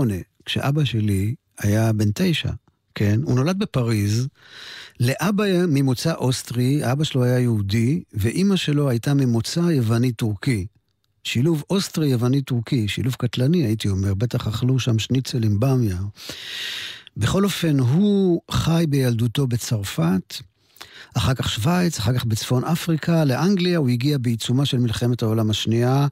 כשאבא 0.45 0.85
שלי 0.85 1.35
היה 1.59 1.93
בן 1.93 2.11
תשע, 2.13 2.51
כן? 2.95 3.19
הוא 3.23 3.35
נולד 3.35 3.59
בפריז, 3.59 4.27
לאבא 4.99 5.43
ממוצא 5.67 6.13
אוסטרי, 6.13 6.91
אבא 6.91 7.03
שלו 7.03 7.23
היה 7.23 7.39
יהודי, 7.39 8.03
ואימא 8.13 8.55
שלו 8.55 8.89
הייתה 8.89 9.13
ממוצא 9.13 9.59
יווני-טורקי. 9.59 10.67
שילוב 11.27 11.63
אוסטרי-יווני-טורקי, 11.69 12.87
שילוב 12.87 13.15
קטלני 13.19 13.65
הייתי 13.65 13.89
אומר, 13.89 14.13
בטח 14.13 14.47
אכלו 14.47 14.79
שם 14.79 14.99
שניצל 14.99 15.43
עם 15.43 15.59
במיה. 15.59 15.97
בכל 17.17 17.43
אופן, 17.43 17.79
הוא 17.79 18.41
חי 18.51 18.85
בילדותו 18.89 19.47
בצרפת, 19.47 20.35
אחר 21.17 21.33
כך 21.33 21.49
שווייץ, 21.49 21.99
אחר 21.99 22.13
כך 22.13 22.25
בצפון 22.25 22.63
אפריקה, 22.63 23.25
לאנגליה, 23.25 23.77
הוא 23.77 23.89
הגיע 23.89 24.17
בעיצומה 24.17 24.65
של 24.65 24.77
מלחמת 24.77 25.21
העולם 25.21 25.49
השנייה, 25.49 26.07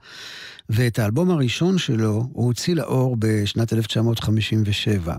ואת 0.70 1.00
האלבום 1.00 1.30
הראשון 1.30 1.78
שלו 1.78 2.30
הוא 2.34 2.46
הוציא 2.46 2.76
לאור 2.76 3.16
בשנת 3.20 3.74
1957. 3.74 5.16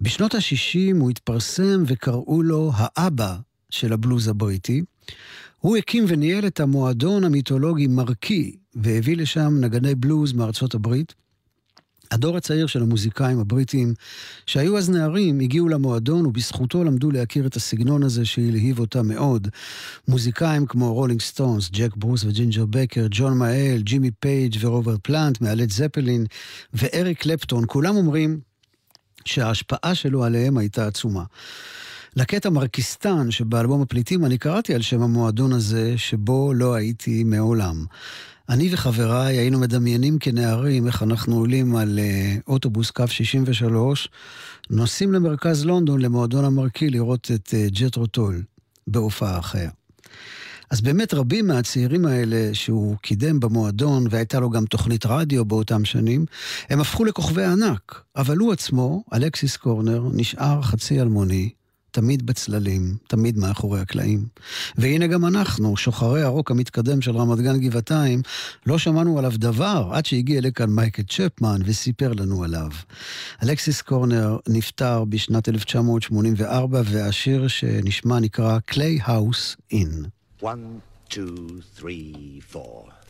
בשנות 0.00 0.34
ה-60 0.34 0.96
הוא 1.00 1.10
התפרסם 1.10 1.82
וקראו 1.86 2.42
לו 2.42 2.72
האבא 2.74 3.36
של 3.70 3.92
הבלוז 3.92 4.28
הבריטי. 4.28 4.82
הוא 5.58 5.76
הקים 5.76 6.04
וניהל 6.08 6.46
את 6.46 6.60
המועדון 6.60 7.24
המיתולוגי 7.24 7.86
מרקי, 7.86 8.56
והביא 8.76 9.16
לשם 9.16 9.54
נגני 9.60 9.94
בלוז 9.94 10.32
מארצות 10.32 10.74
הברית. 10.74 11.14
הדור 12.10 12.36
הצעיר 12.36 12.66
של 12.66 12.82
המוזיקאים 12.82 13.40
הבריטים, 13.40 13.94
שהיו 14.46 14.78
אז 14.78 14.90
נערים, 14.90 15.40
הגיעו 15.40 15.68
למועדון 15.68 16.26
ובזכותו 16.26 16.84
למדו 16.84 17.10
להכיר 17.10 17.46
את 17.46 17.56
הסגנון 17.56 18.02
הזה 18.02 18.24
שהלהיב 18.24 18.78
אותם 18.78 19.08
מאוד. 19.08 19.48
מוזיקאים 20.08 20.66
כמו 20.66 20.94
רולינג 20.94 21.20
סטונס, 21.20 21.70
ג'ק 21.70 21.96
ברוס 21.96 22.24
וג'ינג'ר 22.24 22.64
בקר, 22.70 23.06
ג'ון 23.10 23.38
מאייל, 23.38 23.80
ג'ימי 23.82 24.10
פייג' 24.10 24.56
ורוברט 24.60 25.00
פלנט 25.02 25.40
מהלד 25.40 25.70
זפלין 25.70 26.26
ואריק 26.72 27.22
קלפטון, 27.22 27.64
כולם 27.66 27.96
אומרים 27.96 28.40
שההשפעה 29.24 29.94
שלו 29.94 30.24
עליהם 30.24 30.58
הייתה 30.58 30.86
עצומה. 30.86 31.24
לקטע 32.16 32.50
מרקיסטן 32.50 33.30
שבאלבום 33.30 33.82
הפליטים 33.82 34.24
אני 34.24 34.38
קראתי 34.38 34.74
על 34.74 34.82
שם 34.82 35.02
המועדון 35.02 35.52
הזה 35.52 35.98
שבו 35.98 36.54
לא 36.54 36.74
הייתי 36.74 37.24
מעולם. 37.24 37.84
אני 38.48 38.68
וחבריי 38.72 39.36
היינו 39.38 39.58
מדמיינים 39.58 40.18
כנערים 40.18 40.86
איך 40.86 41.02
אנחנו 41.02 41.36
עולים 41.36 41.76
על 41.76 41.98
uh, 41.98 42.42
אוטובוס 42.46 42.90
קו 42.90 43.08
63, 43.08 44.08
נוסעים 44.70 45.12
למרכז 45.12 45.64
לונדון 45.64 46.00
למועדון 46.00 46.44
המרקי 46.44 46.90
לראות 46.90 47.30
את 47.34 47.48
uh, 47.48 47.80
ג'ט 47.80 47.96
רוטול 47.96 48.42
בהופעה 48.86 49.38
אחרת. 49.38 49.72
אז 50.70 50.80
באמת 50.80 51.14
רבים 51.14 51.46
מהצעירים 51.46 52.06
האלה 52.06 52.54
שהוא 52.54 52.96
קידם 52.96 53.40
במועדון, 53.40 54.06
והייתה 54.10 54.40
לו 54.40 54.50
גם 54.50 54.64
תוכנית 54.64 55.06
רדיו 55.06 55.44
באותם 55.44 55.84
שנים, 55.84 56.26
הם 56.70 56.80
הפכו 56.80 57.04
לכוכבי 57.04 57.44
ענק. 57.44 58.02
אבל 58.16 58.36
הוא 58.36 58.52
עצמו, 58.52 59.04
אלכסיס 59.12 59.56
קורנר, 59.56 60.02
נשאר 60.12 60.62
חצי 60.62 61.00
אלמוני, 61.00 61.50
תמיד 61.94 62.26
בצללים, 62.26 62.96
תמיד 63.06 63.38
מאחורי 63.38 63.80
הקלעים. 63.80 64.26
והנה 64.76 65.06
גם 65.06 65.24
אנחנו, 65.24 65.76
שוחרי 65.76 66.22
הרוק 66.22 66.50
המתקדם 66.50 67.02
של 67.02 67.16
רמת 67.16 67.38
גן 67.38 67.60
גבעתיים, 67.60 68.22
לא 68.66 68.78
שמענו 68.78 69.18
עליו 69.18 69.32
דבר 69.34 69.90
עד 69.92 70.06
שהגיע 70.06 70.40
לכאן 70.40 70.70
מייקל 70.70 71.02
צ'פמן 71.02 71.60
וסיפר 71.64 72.12
לנו 72.12 72.44
עליו. 72.44 72.70
אלכסיס 73.42 73.82
קורנר 73.82 74.38
נפטר 74.48 75.04
בשנת 75.04 75.48
1984, 75.48 76.82
והשיר 76.84 77.48
שנשמע 77.48 78.20
נקרא 78.20 78.58
Clay 78.70 79.06
House 79.06 79.72
In. 79.72 80.08
One, 80.42 80.80
two, 81.10 81.62
three, 81.78 82.42
four. 82.52 83.03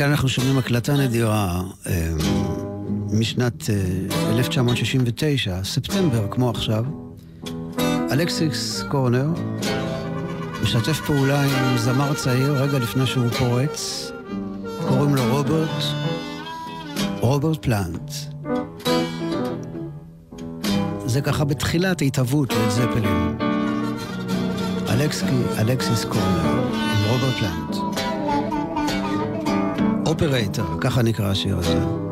כאן 0.00 0.10
אנחנו 0.10 0.28
שומעים 0.28 0.58
הקלטה 0.58 0.96
נדירה 0.96 1.62
אה, 1.86 1.92
אה, 1.92 2.12
משנת 3.12 3.70
אה, 3.70 4.30
1969, 4.30 5.64
ספטמבר, 5.64 6.26
כמו 6.30 6.50
עכשיו. 6.50 6.84
אלכסיס 8.12 8.84
קורנר 8.88 9.28
משתף 10.62 11.00
פעולה 11.06 11.42
עם 11.42 11.78
זמר 11.78 12.14
צעיר 12.14 12.62
רגע 12.62 12.78
לפני 12.78 13.06
שהוא 13.06 13.28
פורץ, 13.28 14.10
קוראים 14.88 15.14
לו 15.14 15.22
רוברט, 15.30 15.84
רוברט 17.20 17.62
פלנט. 17.62 18.10
זה 21.06 21.20
ככה 21.20 21.44
בתחילת 21.44 22.02
התהוות 22.02 22.52
לזפלין. 22.52 23.36
זפלין. 25.10 25.42
אלכסיס 25.58 26.04
קורנר, 26.04 26.68
עם 26.72 27.10
רוברט 27.10 27.34
פלנט. 27.34 27.89
אופרטור, 30.10 30.80
ככה 30.80 31.02
נקרא 31.02 31.30
השיר 31.30 31.58
הזה. 31.58 32.09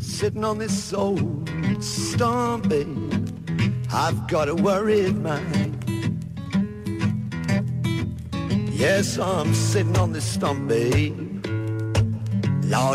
sitting 0.00 0.44
on 0.44 0.58
this 0.58 0.92
old 0.92 1.48
stump, 1.82 2.72
I've 3.92 4.26
got 4.28 4.48
a 4.48 4.54
worried 4.54 5.16
mind. 5.16 5.72
Yes, 8.72 9.18
I'm 9.18 9.54
sitting 9.54 9.96
on 9.96 10.12
this 10.12 10.24
stump, 10.24 10.70
Lord, 10.70 11.10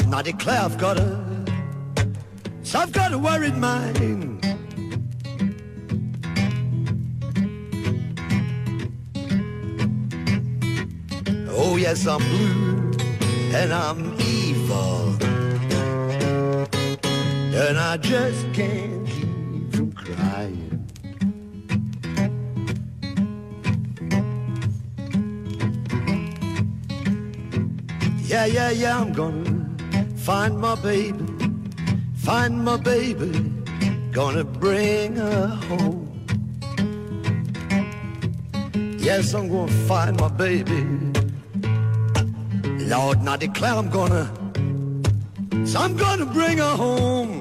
and 0.06 0.16
I 0.16 0.22
declare 0.22 0.62
I've 0.62 0.78
got 0.78 0.98
a, 0.98 1.26
so 2.64 2.80
I've 2.80 2.92
got 2.92 3.14
a 3.14 3.18
worried 3.18 3.56
mind. 3.56 4.28
Oh 11.50 11.78
yes, 11.78 12.06
I'm 12.06 12.20
blue 12.20 12.92
and 13.54 13.74
I'm 13.74 14.11
And 17.54 17.78
I 17.78 17.98
just 17.98 18.54
can't 18.54 19.06
keep 19.06 19.76
from 19.76 19.92
crying. 19.92 20.88
Yeah, 28.24 28.46
yeah, 28.46 28.70
yeah, 28.70 28.98
I'm 28.98 29.12
gonna 29.12 29.68
find 30.16 30.58
my 30.58 30.76
baby, 30.76 31.26
find 32.16 32.64
my 32.64 32.78
baby, 32.78 33.52
gonna 34.14 34.46
bring 34.46 35.18
her 35.18 35.48
home. 35.48 36.26
Yes, 38.98 39.34
I'm 39.34 39.50
gonna 39.50 39.72
find 39.90 40.18
my 40.18 40.30
baby. 40.30 40.86
Lord, 42.88 43.18
and 43.20 43.30
I 43.30 43.36
declare 43.36 43.74
I'm 43.74 43.90
gonna, 43.90 44.32
so 45.66 45.80
I'm 45.82 45.98
gonna 45.98 46.26
bring 46.26 46.60
her 46.60 46.76
home. 46.78 47.41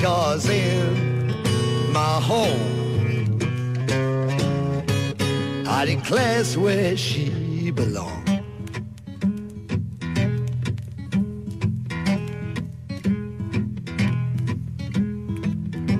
Because 0.00 0.48
in 0.48 1.92
my 1.92 2.20
home, 2.22 3.36
I 5.68 5.84
declare 5.84 6.40
it's 6.40 6.56
where 6.56 6.96
she 6.96 7.70
belongs. 7.70 8.30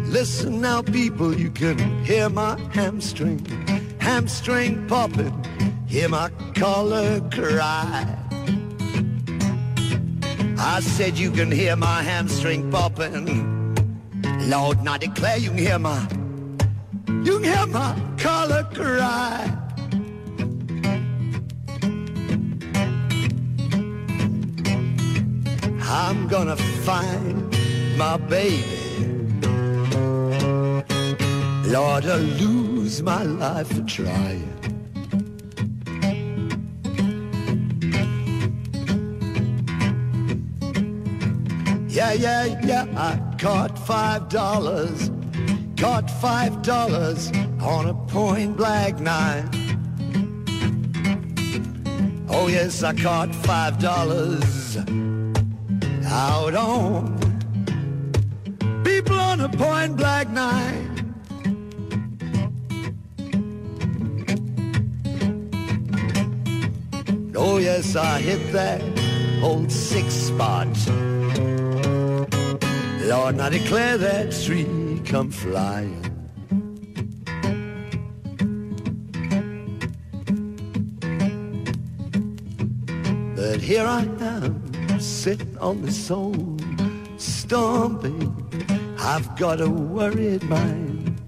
Listen 0.08 0.62
now, 0.62 0.80
people, 0.80 1.38
you 1.38 1.50
can 1.50 2.02
hear 2.02 2.30
my 2.30 2.58
hamstring, 2.72 3.44
hamstring 4.00 4.86
popping, 4.88 5.44
hear 5.86 6.08
my 6.08 6.30
collar 6.54 7.20
cry. 7.28 8.16
I 10.56 10.80
said 10.80 11.18
you 11.18 11.30
can 11.30 11.52
hear 11.52 11.76
my 11.76 12.00
hamstring 12.02 12.70
popping. 12.70 13.59
Lord, 14.48 14.78
I 14.86 14.98
declare 14.98 15.36
you 15.36 15.50
can 15.50 15.58
hear 15.58 15.78
my, 15.78 16.00
you 17.24 17.38
can 17.40 17.44
hear 17.44 17.66
my 17.66 17.94
color 18.16 18.64
cry. 18.72 19.56
I'm 25.82 26.28
gonna 26.28 26.56
find 26.56 27.50
my 27.96 28.16
baby. 28.16 28.64
Lord, 31.66 32.06
I'll 32.06 32.18
lose 32.18 33.02
my 33.02 33.22
life 33.22 33.86
trying. 33.86 34.79
Yeah, 42.10 42.44
yeah, 42.44 42.66
yeah, 42.66 42.86
I 42.96 43.36
caught 43.38 43.78
five 43.78 44.28
dollars, 44.28 45.12
caught 45.76 46.10
five 46.10 46.60
dollars 46.60 47.30
on 47.60 47.86
a 47.86 47.94
point 47.94 48.56
blank 48.56 48.98
night. 48.98 49.48
Oh 52.28 52.48
yes, 52.48 52.82
I 52.82 52.94
caught 52.94 53.32
five 53.32 53.78
dollars 53.78 54.76
out 56.06 56.54
on 56.56 57.16
people 58.82 59.16
on 59.16 59.42
a 59.42 59.48
point 59.48 59.96
blank 59.96 60.30
night. 60.30 60.88
Oh 67.36 67.58
yes, 67.58 67.94
I 67.94 68.20
hit 68.20 68.52
that 68.52 68.82
old 69.44 69.70
six 69.70 70.12
spot. 70.12 70.66
Lord, 73.10 73.40
I 73.40 73.48
declare 73.48 73.98
that 73.98 74.30
tree 74.30 75.02
come 75.04 75.32
flying. 75.32 76.00
But 83.34 83.60
here 83.60 83.84
I 83.84 84.02
am, 84.20 85.00
sitting 85.00 85.58
on 85.58 85.82
this 85.82 86.08
old 86.08 86.62
stumpy. 87.16 88.30
I've 89.00 89.36
got 89.36 89.60
a 89.60 89.68
worried 89.68 90.44
mind. 90.44 91.20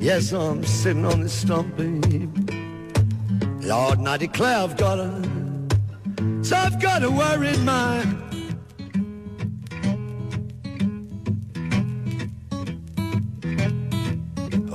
Yes, 0.00 0.30
I'm 0.30 0.64
sitting 0.64 1.04
on 1.04 1.20
this 1.20 1.32
stumpy. 1.32 2.28
Lord, 3.66 3.98
and 3.98 4.08
I 4.08 4.18
declare 4.18 4.58
I've 4.58 4.76
got 4.76 5.00
a, 5.00 5.10
so 6.42 6.54
I've 6.54 6.80
got 6.80 7.02
a 7.02 7.10
worried 7.10 7.58
mind. 7.64 8.31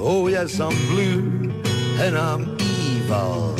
Oh, 0.09 0.29
yes, 0.29 0.61
I'm 0.61 0.77
blue 0.91 1.21
and 2.03 2.13
I'm 2.17 2.41
evil. 2.85 3.55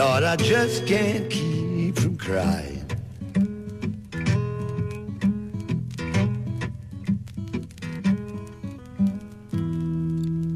Lord, 0.00 0.22
I 0.32 0.36
just 0.36 0.86
can't 0.86 1.26
keep 1.28 1.98
from 1.98 2.16
crying. 2.16 2.84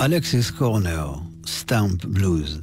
אלכסיס 0.00 0.50
קורנר, 0.50 1.14
סטאמפ 1.46 2.04
בלוז. 2.04 2.60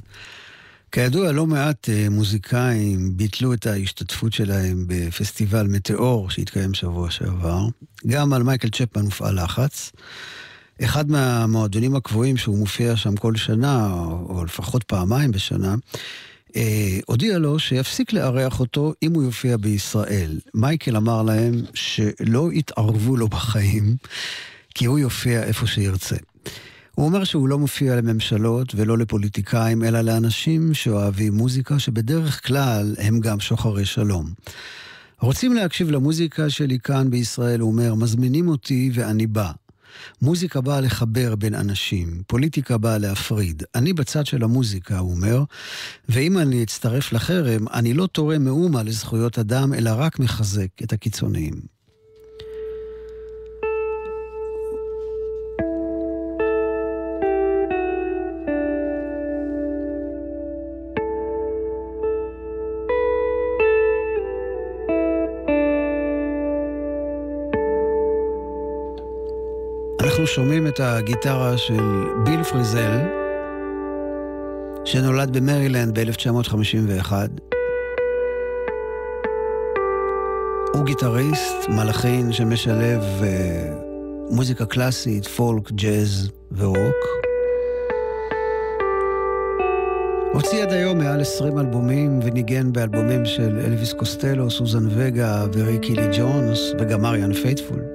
כידוע, 0.91 1.31
לא 1.31 1.45
מעט 1.45 1.89
אה, 1.89 2.07
מוזיקאים 2.09 3.17
ביטלו 3.17 3.53
את 3.53 3.65
ההשתתפות 3.65 4.33
שלהם 4.33 4.85
בפסטיבל 4.87 5.67
מטאור 5.67 6.29
שהתקיים 6.29 6.73
שבוע 6.73 7.11
שעבר. 7.11 7.61
גם 8.07 8.33
על 8.33 8.43
מייקל 8.43 8.69
צ'פמן 8.69 9.05
הופעל 9.05 9.43
לחץ. 9.43 9.91
אחד 10.83 11.11
מהמועדונים 11.11 11.95
הקבועים 11.95 12.37
שהוא 12.37 12.57
מופיע 12.57 12.95
שם 12.95 13.15
כל 13.15 13.35
שנה, 13.35 13.93
או 14.29 14.45
לפחות 14.45 14.83
פעמיים 14.83 15.31
בשנה, 15.31 15.75
אה, 16.55 16.99
הודיע 17.05 17.37
לו 17.37 17.59
שיפסיק 17.59 18.13
לארח 18.13 18.59
אותו 18.59 18.93
אם 19.03 19.13
הוא 19.13 19.23
יופיע 19.23 19.57
בישראל. 19.57 20.39
מייקל 20.53 20.97
אמר 20.97 21.23
להם 21.23 21.61
שלא 21.73 22.49
יתערבו 22.53 23.17
לו 23.17 23.27
בחיים, 23.27 23.95
כי 24.75 24.85
הוא 24.85 24.99
יופיע 24.99 25.43
איפה 25.43 25.67
שירצה. 25.67 26.15
הוא 26.95 27.05
אומר 27.05 27.23
שהוא 27.23 27.47
לא 27.47 27.59
מופיע 27.59 27.95
לממשלות 27.95 28.75
ולא 28.75 28.97
לפוליטיקאים, 28.97 29.83
אלא 29.83 30.01
לאנשים 30.01 30.73
שאוהבים 30.73 31.33
מוזיקה, 31.33 31.79
שבדרך 31.79 32.47
כלל 32.47 32.95
הם 32.97 33.19
גם 33.19 33.39
שוחרי 33.39 33.85
שלום. 33.85 34.25
רוצים 35.19 35.53
להקשיב 35.53 35.91
למוזיקה 35.91 36.49
שלי 36.49 36.79
כאן 36.79 37.09
בישראל, 37.09 37.59
הוא 37.59 37.71
אומר, 37.71 37.95
מזמינים 37.95 38.47
אותי 38.47 38.91
ואני 38.93 39.27
בא. 39.27 39.51
מוזיקה 40.21 40.61
באה 40.61 40.81
לחבר 40.81 41.35
בין 41.35 41.55
אנשים, 41.55 42.21
פוליטיקה 42.27 42.77
באה 42.77 42.97
להפריד. 42.97 43.63
אני 43.75 43.93
בצד 43.93 44.25
של 44.25 44.43
המוזיקה, 44.43 44.97
הוא 44.97 45.11
אומר, 45.11 45.43
ואם 46.09 46.37
אני 46.37 46.63
אצטרף 46.63 47.13
לחרם, 47.13 47.67
אני 47.67 47.93
לא 47.93 48.07
תורם 48.07 48.43
מאומה 48.43 48.83
לזכויות 48.83 49.39
אדם, 49.39 49.73
אלא 49.73 49.91
רק 49.97 50.19
מחזק 50.19 50.67
את 50.83 50.93
הקיצוניים. 50.93 51.74
שומעים 70.25 70.67
את 70.67 70.79
הגיטרה 70.79 71.57
של 71.57 71.83
ביל 72.23 72.43
פריזל, 72.43 72.99
שנולד 74.85 75.37
במרילנד 75.37 75.99
ב-1951. 75.99 77.11
הוא 80.73 80.85
גיטריסט, 80.85 81.69
מלחין 81.69 82.31
שמשלב 82.31 83.01
אה, 83.23 83.73
מוזיקה 84.29 84.65
קלאסית, 84.65 85.27
פולק, 85.27 85.71
ג'אז 85.71 86.31
ורוק. 86.51 87.25
הוציא 90.33 90.63
עד 90.63 90.71
היום 90.71 90.97
מעל 90.97 91.21
20 91.21 91.59
אלבומים 91.59 92.19
וניגן 92.23 92.73
באלבומים 92.73 93.25
של 93.25 93.59
אלוויס 93.65 93.93
קוסטלו, 93.93 94.49
סוזן 94.51 94.87
וגה 94.89 95.45
וריקי 95.53 95.95
לי 95.95 96.07
ג'ונס 96.17 96.59
וגם 96.79 97.01
מריאן 97.01 97.33
פייטפול. 97.33 97.94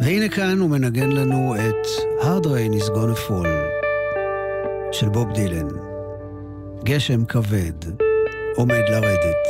והנה 0.00 0.28
כאן 0.28 0.58
הוא 0.58 0.70
מנגן 0.70 1.12
לנו 1.12 1.54
את 1.56 1.86
Hard 2.22 2.44
Rain 2.44 2.82
is 2.82 2.88
Gonna 2.88 3.28
Fall 3.28 3.48
של 4.92 5.08
בוב 5.08 5.32
דילן. 5.32 5.68
גשם 6.84 7.24
כבד 7.24 7.72
עומד 8.56 8.82
לרדת. 8.88 9.46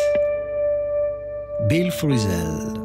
ביל 1.68 1.90
פריזל. 1.90 2.80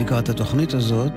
לקראת 0.00 0.28
התוכנית 0.28 0.74
הזאת, 0.74 1.12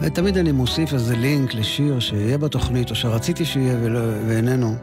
ותמיד 0.00 0.36
אני 0.36 0.52
מוסיף 0.52 0.94
איזה 0.94 1.16
לינק 1.16 1.54
לשיר 1.54 2.00
שיהיה 2.00 2.38
בתוכנית, 2.38 2.90
או 2.90 2.94
שרציתי 2.94 3.44
שיהיה 3.44 3.76
ולא, 3.82 4.00
ואיננו. 4.28 4.74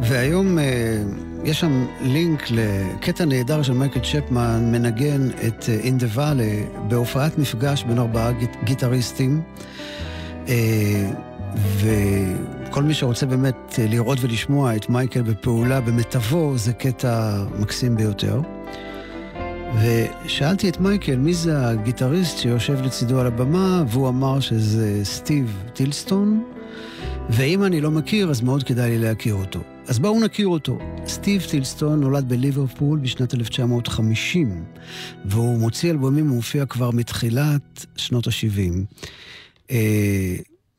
והיום 0.00 0.58
אה, 0.58 1.02
יש 1.44 1.60
שם 1.60 1.86
לינק 2.00 2.42
לקטע 2.50 3.24
נהדר 3.24 3.62
של 3.62 3.72
מייקל 3.72 4.00
צ'פמן, 4.00 4.72
מנגן 4.72 5.28
את 5.46 5.64
אה, 5.68 5.80
In 5.82 6.02
the 6.02 6.16
Valley 6.16 6.78
בהופעת 6.88 7.38
מפגש 7.38 7.84
בין 7.84 7.98
ארבעה 7.98 8.32
גיט, 8.32 8.50
גיטריסטים. 8.64 9.42
אה, 10.48 11.10
וכל 11.56 12.82
מי 12.82 12.94
שרוצה 12.94 13.26
באמת 13.26 13.78
אה, 13.78 13.86
לראות 13.86 14.18
ולשמוע 14.20 14.76
את 14.76 14.88
מייקל 14.88 15.22
בפעולה 15.22 15.80
במיטבו, 15.80 16.52
זה 16.56 16.72
קטע 16.72 17.44
מקסים 17.58 17.96
ביותר. 17.96 18.40
ושאלתי 19.76 20.68
את 20.68 20.80
מייקל 20.80 21.16
מי 21.16 21.34
זה 21.34 21.68
הגיטריסט 21.68 22.38
שיושב 22.38 22.80
לצידו 22.82 23.20
על 23.20 23.26
הבמה, 23.26 23.84
והוא 23.88 24.08
אמר 24.08 24.40
שזה 24.40 25.00
סטיב 25.04 25.62
טילסטון, 25.74 26.44
ואם 27.30 27.64
אני 27.64 27.80
לא 27.80 27.90
מכיר, 27.90 28.30
אז 28.30 28.40
מאוד 28.40 28.62
כדאי 28.62 28.90
לי 28.90 28.98
להכיר 28.98 29.34
אותו. 29.34 29.60
אז 29.86 29.98
בואו 29.98 30.24
נכיר 30.24 30.48
אותו. 30.48 30.78
סטיב 31.06 31.42
טילסטון 31.42 32.00
נולד 32.00 32.28
בליברפול 32.28 32.98
בשנת 32.98 33.34
1950, 33.34 34.64
והוא 35.24 35.58
מוציא 35.58 35.90
אלבומים, 35.90 36.28
הוא 36.28 36.36
מופיע 36.36 36.66
כבר 36.66 36.90
מתחילת 36.90 37.86
שנות 37.96 38.26
ה-70. 38.26 39.72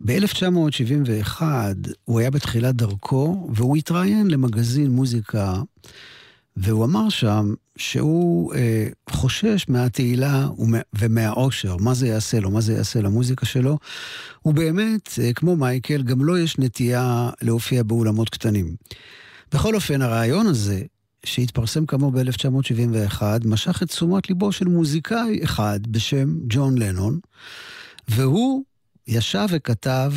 ב-1971 0.02 1.42
הוא 2.06 2.20
היה 2.20 2.32
בתחילת 2.32 2.76
דרכו, 2.76 3.50
והוא 3.54 3.78
התראיין 3.78 4.32
למגזין 4.32 4.92
מוזיקה, 4.92 5.62
והוא 6.58 6.86
אמר 6.86 7.10
שם 7.10 7.54
שהוא 7.80 8.54
אה, 8.54 8.88
חושש 9.10 9.66
מהתהילה 9.68 10.48
ומה, 10.58 10.80
ומהאושר, 10.94 11.78
מה 11.78 11.94
זה 11.94 12.08
יעשה 12.08 12.40
לו, 12.40 12.52
מה 12.52 12.62
זה 12.62 12.74
יעשה 12.74 13.02
למוזיקה 13.02 13.46
שלו. 13.46 13.78
הוא 14.42 14.54
באמת, 14.54 15.10
אה, 15.22 15.34
כמו 15.34 15.56
מייקל, 15.56 16.02
גם 16.02 16.20
לו 16.20 16.34
לא 16.34 16.40
יש 16.40 16.60
נטייה 16.60 17.30
להופיע 17.42 17.84
באולמות 17.84 18.30
קטנים. 18.30 18.76
בכל 19.52 19.76
אופן, 19.76 20.02
הרעיון 20.02 20.48
הזה, 20.48 20.82
שהתפרסם 21.26 21.86
כאמור 21.86 22.12
ב-1971, 22.12 23.22
משך 23.46 23.84
את 23.84 23.88
תשומת 23.88 24.30
ליבו 24.30 24.52
של 24.52 24.66
מוזיקאי 24.66 25.40
אחד 25.44 25.80
בשם 25.88 26.36
ג'ון 26.50 26.78
לנון, 26.78 27.20
והוא 28.08 28.64
ישב 29.08 29.48
וכתב 29.50 30.14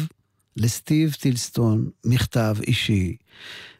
לסטיב 0.56 1.12
טילסטון 1.12 1.90
מכתב 2.06 2.56
אישי 2.66 3.16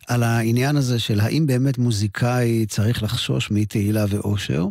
על 0.07 0.22
העניין 0.22 0.76
הזה 0.76 0.98
של 0.98 1.20
האם 1.20 1.46
באמת 1.46 1.78
מוזיקאי 1.78 2.66
צריך 2.68 3.03
לחשוש 3.03 3.50
מתהילה 3.50 4.05
ואושר, 4.09 4.66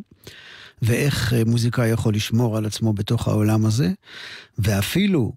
ואיך 0.82 1.34
אה, 1.34 1.44
מוזיקאי 1.46 1.88
יכול 1.88 2.14
לשמור 2.14 2.58
על 2.58 2.66
עצמו 2.66 2.94
בתוך 2.94 3.28
העולם 3.28 3.66
הזה, 3.66 3.92
ואפילו 4.60 5.34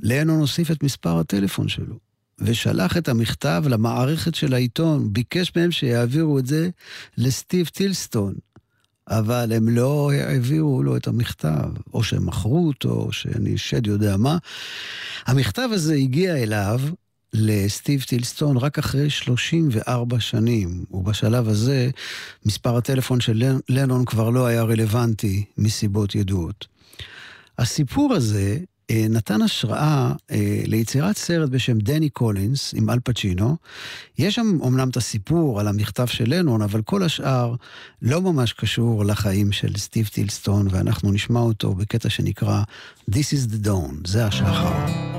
לנון 0.00 0.40
הוסיף 0.40 0.70
את 0.70 0.82
מספר 0.82 1.18
הטלפון 1.18 1.68
שלו, 1.68 1.98
ושלח 2.38 2.96
את 2.96 3.08
המכתב 3.08 3.64
למערכת 3.68 4.34
של 4.34 4.54
העיתון, 4.54 5.12
ביקש 5.12 5.52
מהם 5.56 5.70
שיעבירו 5.70 6.38
את 6.38 6.46
זה 6.46 6.70
לסטיב 7.18 7.68
טילסטון, 7.68 8.34
אבל 9.08 9.52
הם 9.52 9.68
לא 9.68 10.10
העבירו 10.12 10.82
לו 10.82 10.96
את 10.96 11.06
המכתב, 11.06 11.68
או 11.94 12.02
שהם 12.02 12.26
מכרו 12.26 12.66
אותו, 12.66 12.90
או 12.90 13.12
שאני 13.12 13.58
שד 13.58 13.86
יודע 13.86 14.16
מה. 14.16 14.38
המכתב 15.26 15.68
הזה 15.72 15.94
הגיע 15.94 16.36
אליו, 16.36 16.80
לסטיב 17.34 18.02
טילסטון, 18.02 18.56
רק 18.56 18.78
אחרי 18.78 19.10
34 19.10 20.20
שנים, 20.20 20.84
ובשלב 20.90 21.48
הזה 21.48 21.90
מספר 22.46 22.76
הטלפון 22.76 23.20
של 23.20 23.42
לנון 23.68 24.04
כבר 24.04 24.30
לא 24.30 24.46
היה 24.46 24.62
רלוונטי 24.62 25.44
מסיבות 25.58 26.14
ידועות. 26.14 26.66
הסיפור 27.58 28.14
הזה 28.14 28.58
אה, 28.90 29.06
נתן 29.10 29.42
השראה 29.42 30.12
אה, 30.30 30.62
ליצירת 30.66 31.16
סרט 31.16 31.50
בשם 31.50 31.78
דני 31.78 32.10
קולינס 32.10 32.74
עם 32.76 32.90
אל 32.90 32.98
פצ'ינו. 33.04 33.56
יש 34.18 34.34
שם 34.34 34.58
אומנם 34.60 34.88
את 34.88 34.96
הסיפור 34.96 35.60
על 35.60 35.68
המכתב 35.68 36.06
של 36.06 36.24
לנון, 36.26 36.62
אבל 36.62 36.82
כל 36.82 37.02
השאר 37.02 37.54
לא 38.02 38.22
ממש 38.22 38.52
קשור 38.52 39.04
לחיים 39.04 39.52
של 39.52 39.76
סטיב 39.76 40.06
טילסטון, 40.06 40.66
ואנחנו 40.70 41.12
נשמע 41.12 41.40
אותו 41.40 41.74
בקטע 41.74 42.10
שנקרא 42.10 42.62
This 43.10 43.34
is 43.34 43.52
the 43.52 43.66
Dawn, 43.66 44.08
זה 44.08 44.26
השחר. 44.26 45.13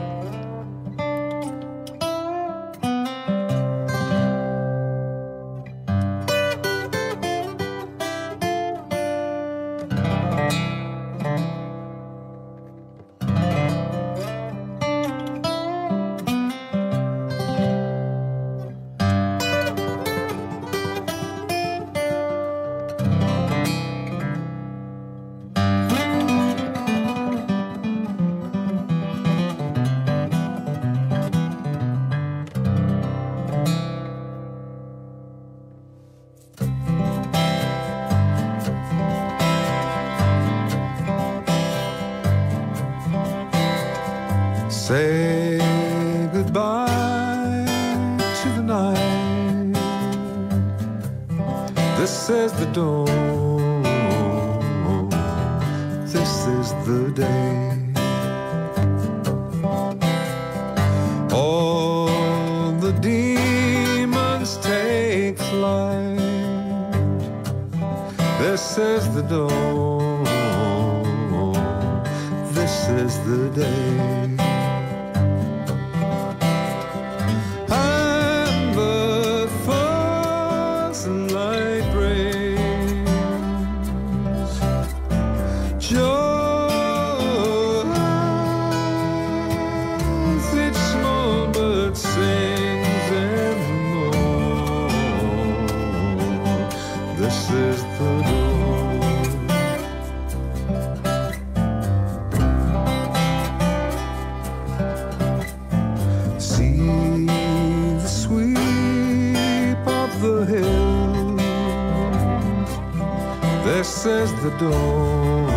Is 114.05 114.31
the 114.43 114.51
dawn. 114.59 115.47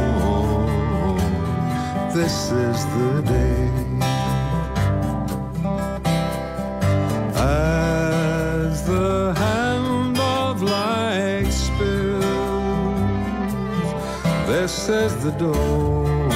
This 2.15 2.51
is 2.51 2.87
the 2.97 3.23
day. 3.23 3.71
As 7.35 8.87
the 8.87 9.35
hand 9.37 10.19
of 10.19 10.63
light 10.63 11.51
spills, 11.51 12.25
this 14.47 14.89
is 14.89 15.17
the 15.25 15.33
dawn. 15.33 16.29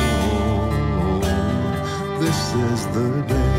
This 2.20 2.54
is 2.54 2.86
the 2.88 3.22
day. 3.28 3.51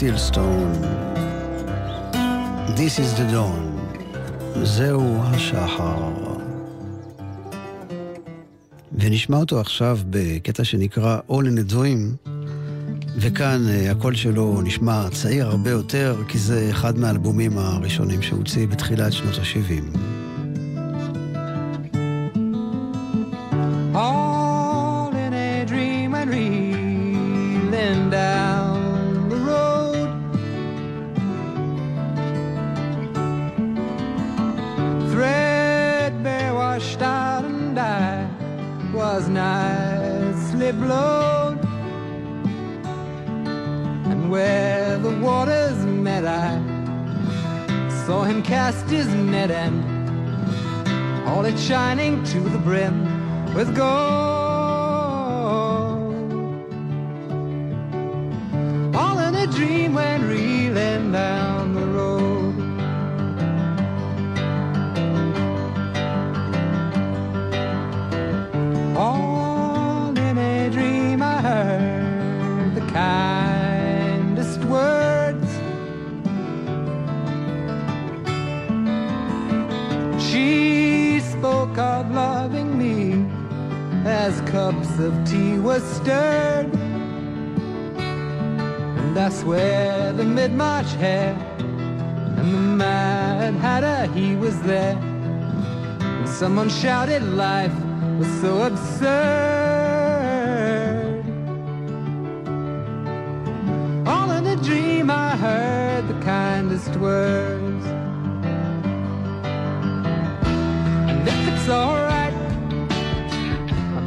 סטיב 0.00 0.10
טילסטון, 0.10 0.72
This 2.66 2.98
is 2.98 3.18
the 3.18 3.34
dawn, 3.34 3.96
זהו 4.62 5.16
השחר. 5.22 5.98
ונשמע 8.92 9.36
אותו 9.36 9.60
עכשיו 9.60 9.98
בקטע 10.10 10.64
שנקרא 10.64 11.18
All 11.28 11.32
in 11.32 11.70
a 11.70 11.72
Dream, 11.72 12.30
וכאן 13.16 13.62
אה, 13.68 13.90
הקול 13.90 14.14
שלו 14.14 14.60
נשמע 14.62 15.08
צעיר 15.12 15.46
הרבה 15.46 15.70
יותר, 15.70 16.16
כי 16.28 16.38
זה 16.38 16.68
אחד 16.70 16.98
מהאלבומים 16.98 17.58
הראשונים 17.58 18.22
שהוציא 18.22 18.66
בתחילת 18.66 19.12
שנות 19.12 19.34
ה-70. 19.38 19.98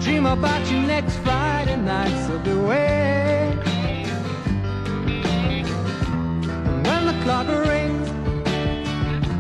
Dream 0.04 0.26
about 0.26 0.70
you 0.70 0.80
next 0.82 1.16
Friday 1.20 1.78
night, 1.78 2.14
so 2.28 2.38
beware. 2.40 3.52
And 6.68 6.86
when 6.88 7.06
the 7.06 7.14
clock 7.24 7.48
rings, 7.48 8.10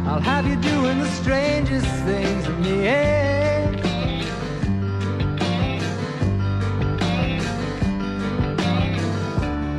I'll 0.08 0.22
have 0.22 0.48
you 0.48 0.56
doing 0.56 1.00
the 1.00 1.10
strangest 1.22 1.88
things 2.06 2.46
in 2.48 2.62
the 2.62 2.88
air. 2.88 3.74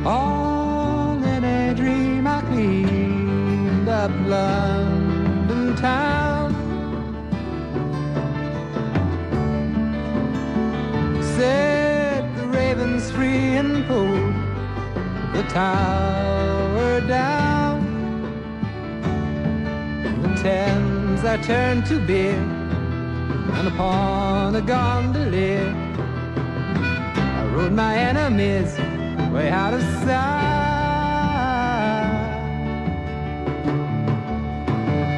All 0.05 1.23
in 1.23 1.43
a 1.43 1.73
dream 1.73 2.27
I 2.27 2.41
cleaned 2.41 3.89
up 3.89 4.11
London 4.27 5.75
town. 5.77 6.24
And 13.57 13.85
pulled 13.87 14.35
the 15.33 15.43
tower 15.43 16.99
down. 17.07 17.79
The 20.21 20.41
Thames 20.43 21.23
I 21.23 21.37
turned 21.37 21.85
to 21.85 21.99
beer, 21.99 22.41
and 23.57 23.67
upon 23.67 24.55
a 24.55 24.61
gondolier 24.61 25.73
I 27.37 27.45
rode 27.53 27.71
my 27.71 27.95
enemies 27.97 28.77
way 29.31 29.49
out 29.49 29.73
of 29.73 29.81
sight. 30.03 30.55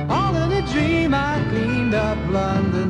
All 0.09 0.35
in 0.43 0.51
a 0.51 0.61
dream 0.73 1.13
I 1.13 1.43
cleaned 1.49 1.95
up 1.95 2.19
London 2.29 2.86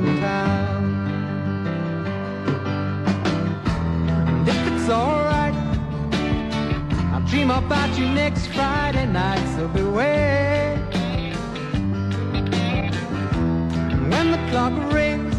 dream 7.48 7.64
about 7.64 7.98
you 7.98 8.06
next 8.10 8.48
Friday 8.48 9.06
night, 9.06 9.44
so 9.56 9.68
beware. 9.70 10.76
When 14.10 14.32
the 14.32 14.40
clock 14.50 14.74
rings, 14.92 15.36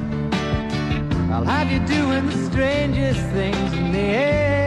I'll 1.30 1.44
have 1.44 1.70
you 1.70 1.80
doing 1.80 2.26
the 2.26 2.50
strangest 2.50 3.20
things 3.32 3.72
in 3.74 3.92
the 3.92 3.98
air. 3.98 4.57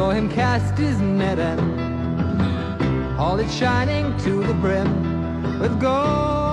Saw 0.00 0.12
him 0.12 0.30
cast 0.30 0.78
his 0.78 0.98
net 0.98 1.38
and 1.38 1.60
all 3.20 3.38
it 3.38 3.50
shining 3.50 4.16
to 4.16 4.42
the 4.44 4.54
brim 4.54 5.60
with 5.60 5.78
gold. 5.78 6.49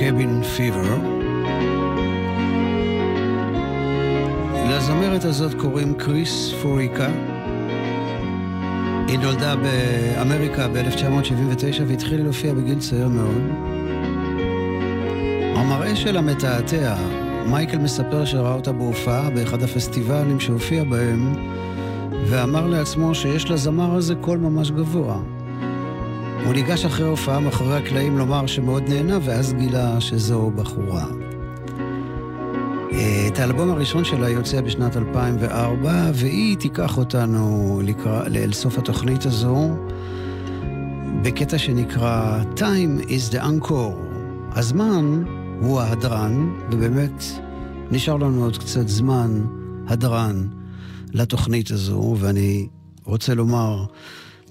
קבין 0.00 0.42
פיבר. 0.42 0.96
לזמרת 4.70 5.24
הזאת 5.24 5.54
קוראים 5.54 5.94
קריס 5.94 6.52
פוריקה. 6.62 7.08
היא 9.08 9.18
נולדה 9.18 9.54
באמריקה 9.56 10.68
ב-1979 10.68 11.82
והתחילה 11.86 12.22
להופיע 12.22 12.54
בגיל 12.54 12.78
צעיר 12.78 13.08
מאוד. 13.08 13.42
המראה 15.56 15.96
שלה 15.96 16.20
מתעתע. 16.20 16.96
מייקל 17.46 17.78
מספר 17.78 18.24
שראה 18.24 18.54
אותה 18.54 18.72
בהופעה 18.72 19.30
באחד 19.30 19.62
הפסטיבלים 19.62 20.40
שהופיע 20.40 20.84
בהם, 20.84 21.34
ואמר 22.26 22.66
לעצמו 22.66 23.14
שיש 23.14 23.50
לזמר 23.50 23.94
הזה 23.94 24.14
קול 24.14 24.38
ממש 24.38 24.70
גבוה. 24.70 25.37
הוא 26.48 26.54
ניגש 26.54 26.84
אחרי 26.84 27.06
ההופעה 27.06 27.40
מאחורי 27.40 27.76
הקלעים 27.76 28.18
לומר 28.18 28.46
שמאוד 28.46 28.88
נהנה, 28.88 29.18
ואז 29.22 29.52
גילה 29.52 30.00
שזו 30.00 30.50
בחורה. 30.54 31.06
אה, 32.92 33.28
את 33.28 33.38
האלבום 33.38 33.70
הראשון 33.70 34.04
שלה 34.04 34.28
יוצא 34.28 34.60
בשנת 34.60 34.96
2004, 34.96 36.10
והיא 36.14 36.56
תיקח 36.56 36.98
אותנו 36.98 37.80
לקרא, 37.84 38.26
אל 38.26 38.52
סוף 38.52 38.78
התוכנית 38.78 39.26
הזו 39.26 39.76
בקטע 41.22 41.58
שנקרא 41.58 42.42
Time 42.56 43.04
is 43.04 43.34
the 43.34 43.38
Encore. 43.38 43.98
הזמן 44.52 45.24
הוא 45.60 45.80
ההדרן, 45.80 46.54
ובאמת 46.70 47.24
נשאר 47.90 48.16
לנו 48.16 48.44
עוד 48.44 48.58
קצת 48.58 48.88
זמן 48.88 49.44
הדרן 49.86 50.48
לתוכנית 51.12 51.70
הזו, 51.70 52.16
ואני 52.18 52.66
רוצה 53.04 53.34
לומר 53.34 53.84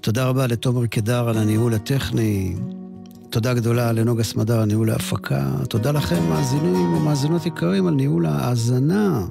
תודה 0.08 0.24
רבה 0.24 0.46
לתומר 0.46 0.86
קדר 0.86 1.28
על 1.28 1.38
הניהול 1.38 1.74
הטכני. 1.74 2.54
תודה 3.30 3.54
גדולה 3.54 3.92
לנוגה 3.92 4.24
סמדר 4.24 4.60
על 4.60 4.64
ניהול 4.64 4.90
ההפקה. 4.90 5.46
תודה 5.68 5.90
לכם, 5.90 6.28
מאזינים 6.28 6.94
ומאזינות 6.94 7.46
יקרים, 7.46 7.86
על 7.86 7.94
ניהול 7.94 8.26
ההאזנה. 8.26 9.26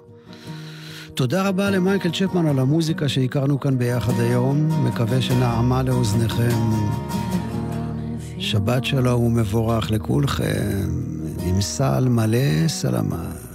תודה 1.14 1.48
רבה 1.48 1.70
למייקל 1.70 2.10
צ'פמן 2.12 2.46
על 2.48 2.60
המוזיקה 2.60 3.10
שהכרנו 3.10 3.60
כאן 3.60 3.78
ביחד 3.78 4.14
היום. 4.20 4.86
מקווה 4.88 5.22
שנעמה 5.22 5.84
לאוזניכם. 5.84 6.70
שבת 8.40 8.86
שלום 8.86 9.24
ומבורך 9.24 9.92
לכולכם, 9.92 10.90
עם 11.44 11.62
סל 11.62 12.08
מלא 12.10 12.68
סלמת. 12.68 13.47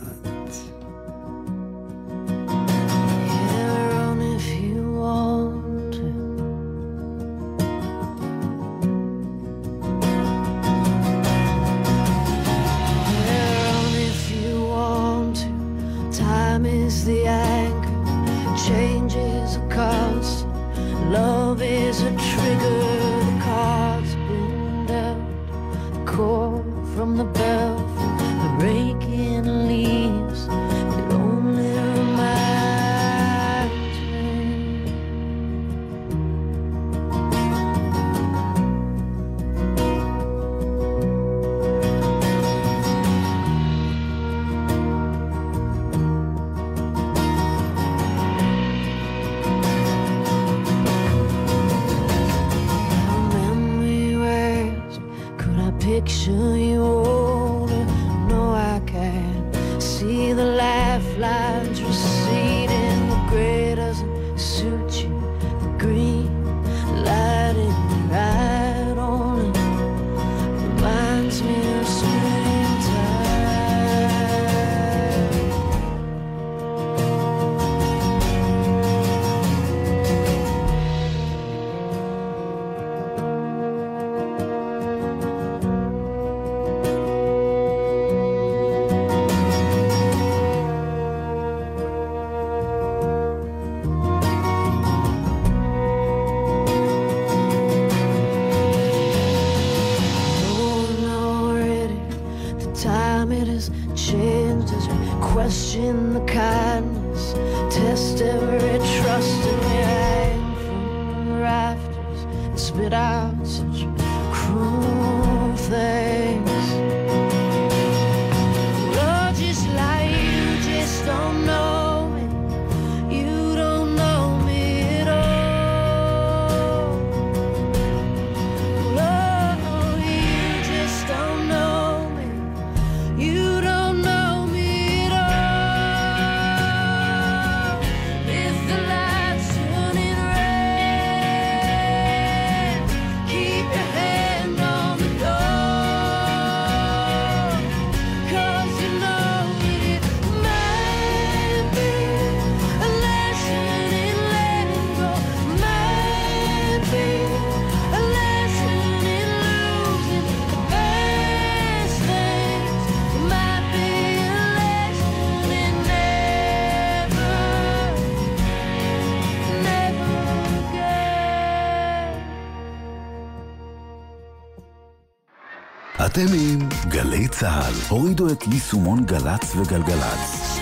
אתם 176.13 176.27
עם 176.35 176.59
גלי 176.89 177.29
צה"ל. 177.29 177.75
הורידו 177.89 178.33
את 178.33 178.45
יישומון 178.53 179.05
גל"צ 179.05 179.57
וגלגלצ. 179.57 180.59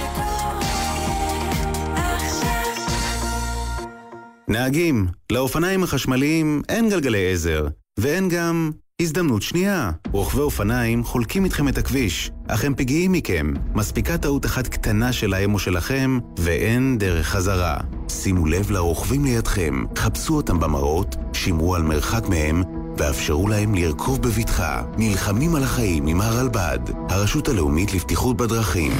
נהגים, 4.48 5.06
לאופניים 5.32 5.82
החשמליים 5.82 6.62
אין 6.68 6.88
גלגלי 6.90 7.32
עזר, 7.32 7.66
ואין 7.98 8.28
גם 8.28 8.70
הזדמנות 9.02 9.42
שנייה. 9.42 9.90
רוכבי 10.12 10.40
אופניים 10.40 11.04
חולקים 11.04 11.44
איתכם 11.44 11.68
את 11.68 11.78
הכביש, 11.78 12.30
אך 12.48 12.64
הם 12.64 12.74
פגיעים 12.74 13.12
מכם. 13.12 13.52
מספיקה 13.74 14.18
טעות 14.18 14.46
אחת 14.46 14.66
קטנה 14.66 15.12
שלהם 15.12 15.54
או 15.54 15.58
שלכם, 15.58 16.18
ואין 16.38 16.98
דרך 16.98 17.26
חזרה. 17.26 17.76
שימו 18.08 18.46
לב 18.46 18.70
לרוכבים 18.70 19.24
לידכם, 19.24 19.84
חפשו 19.96 20.36
אותם 20.36 20.60
במראות, 20.60 21.16
שמרו 21.32 21.74
על 21.74 21.82
מרחק 21.82 22.28
מהם, 22.28 22.62
ואפשרו 23.00 23.48
להם 23.48 23.74
לרכוב 23.74 24.22
בבטחה. 24.22 24.82
נלחמים 24.96 25.54
על 25.54 25.62
החיים 25.62 26.06
עם 26.06 26.20
הרלב"ד, 26.20 26.78
הרשות 27.08 27.48
הלאומית 27.48 27.94
לבטיחות 27.94 28.36
בדרכים. 28.36 28.92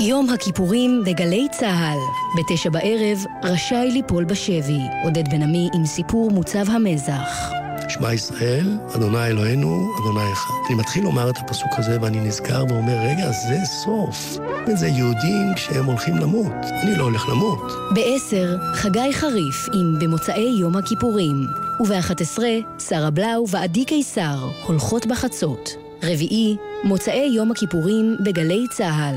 יום 0.00 0.30
הכיפורים 0.34 1.02
בגלי 1.06 1.46
צה"ל. 1.50 1.98
בתשע 2.38 2.70
בערב, 2.70 3.24
רשאי 3.44 3.90
ליפול 3.92 4.24
בשבי. 4.24 4.80
עודד 5.04 5.28
בן 5.30 5.42
עמי 5.42 5.68
עם 5.74 5.86
סיפור 5.86 6.30
מוצב 6.30 6.70
המזח. 6.70 7.61
שמע 7.92 8.12
ישראל, 8.12 8.78
אדוני 8.96 9.26
אלוהינו, 9.26 9.92
אדוני 10.02 10.32
אחד. 10.32 10.54
אני 10.68 10.74
מתחיל 10.78 11.04
לומר 11.04 11.30
את 11.30 11.36
הפסוק 11.38 11.70
הזה 11.78 11.98
ואני 12.00 12.20
נזכר 12.20 12.64
ואומר, 12.68 12.96
רגע, 12.98 13.30
זה 13.30 13.58
סוף. 13.64 14.38
זה 14.74 14.86
יהודים 14.86 15.54
כשהם 15.56 15.84
הולכים 15.84 16.16
למות. 16.16 16.52
אני 16.82 16.96
לא 16.96 17.04
הולך 17.04 17.28
למות. 17.28 17.72
בעשר, 17.94 18.56
חגי 18.74 19.12
חריף 19.12 19.68
עם 19.72 19.98
במוצאי 20.00 20.56
יום 20.60 20.76
הכיפורים. 20.76 21.46
וב-11, 21.80 22.38
שרה 22.88 23.10
בלאו 23.10 23.48
ועדי 23.48 23.84
קיסר, 23.84 24.48
הולכות 24.66 25.06
בחצות. 25.06 25.70
רביעי, 26.02 26.56
מוצאי 26.84 27.32
יום 27.36 27.50
הכיפורים 27.50 28.16
בגלי 28.24 28.66
צה"ל. 28.70 29.16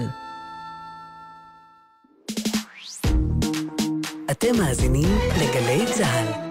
אתם 4.31 4.57
מאזינים 4.57 5.17
לגלי 5.37 5.85
צה"ל. 5.93 6.44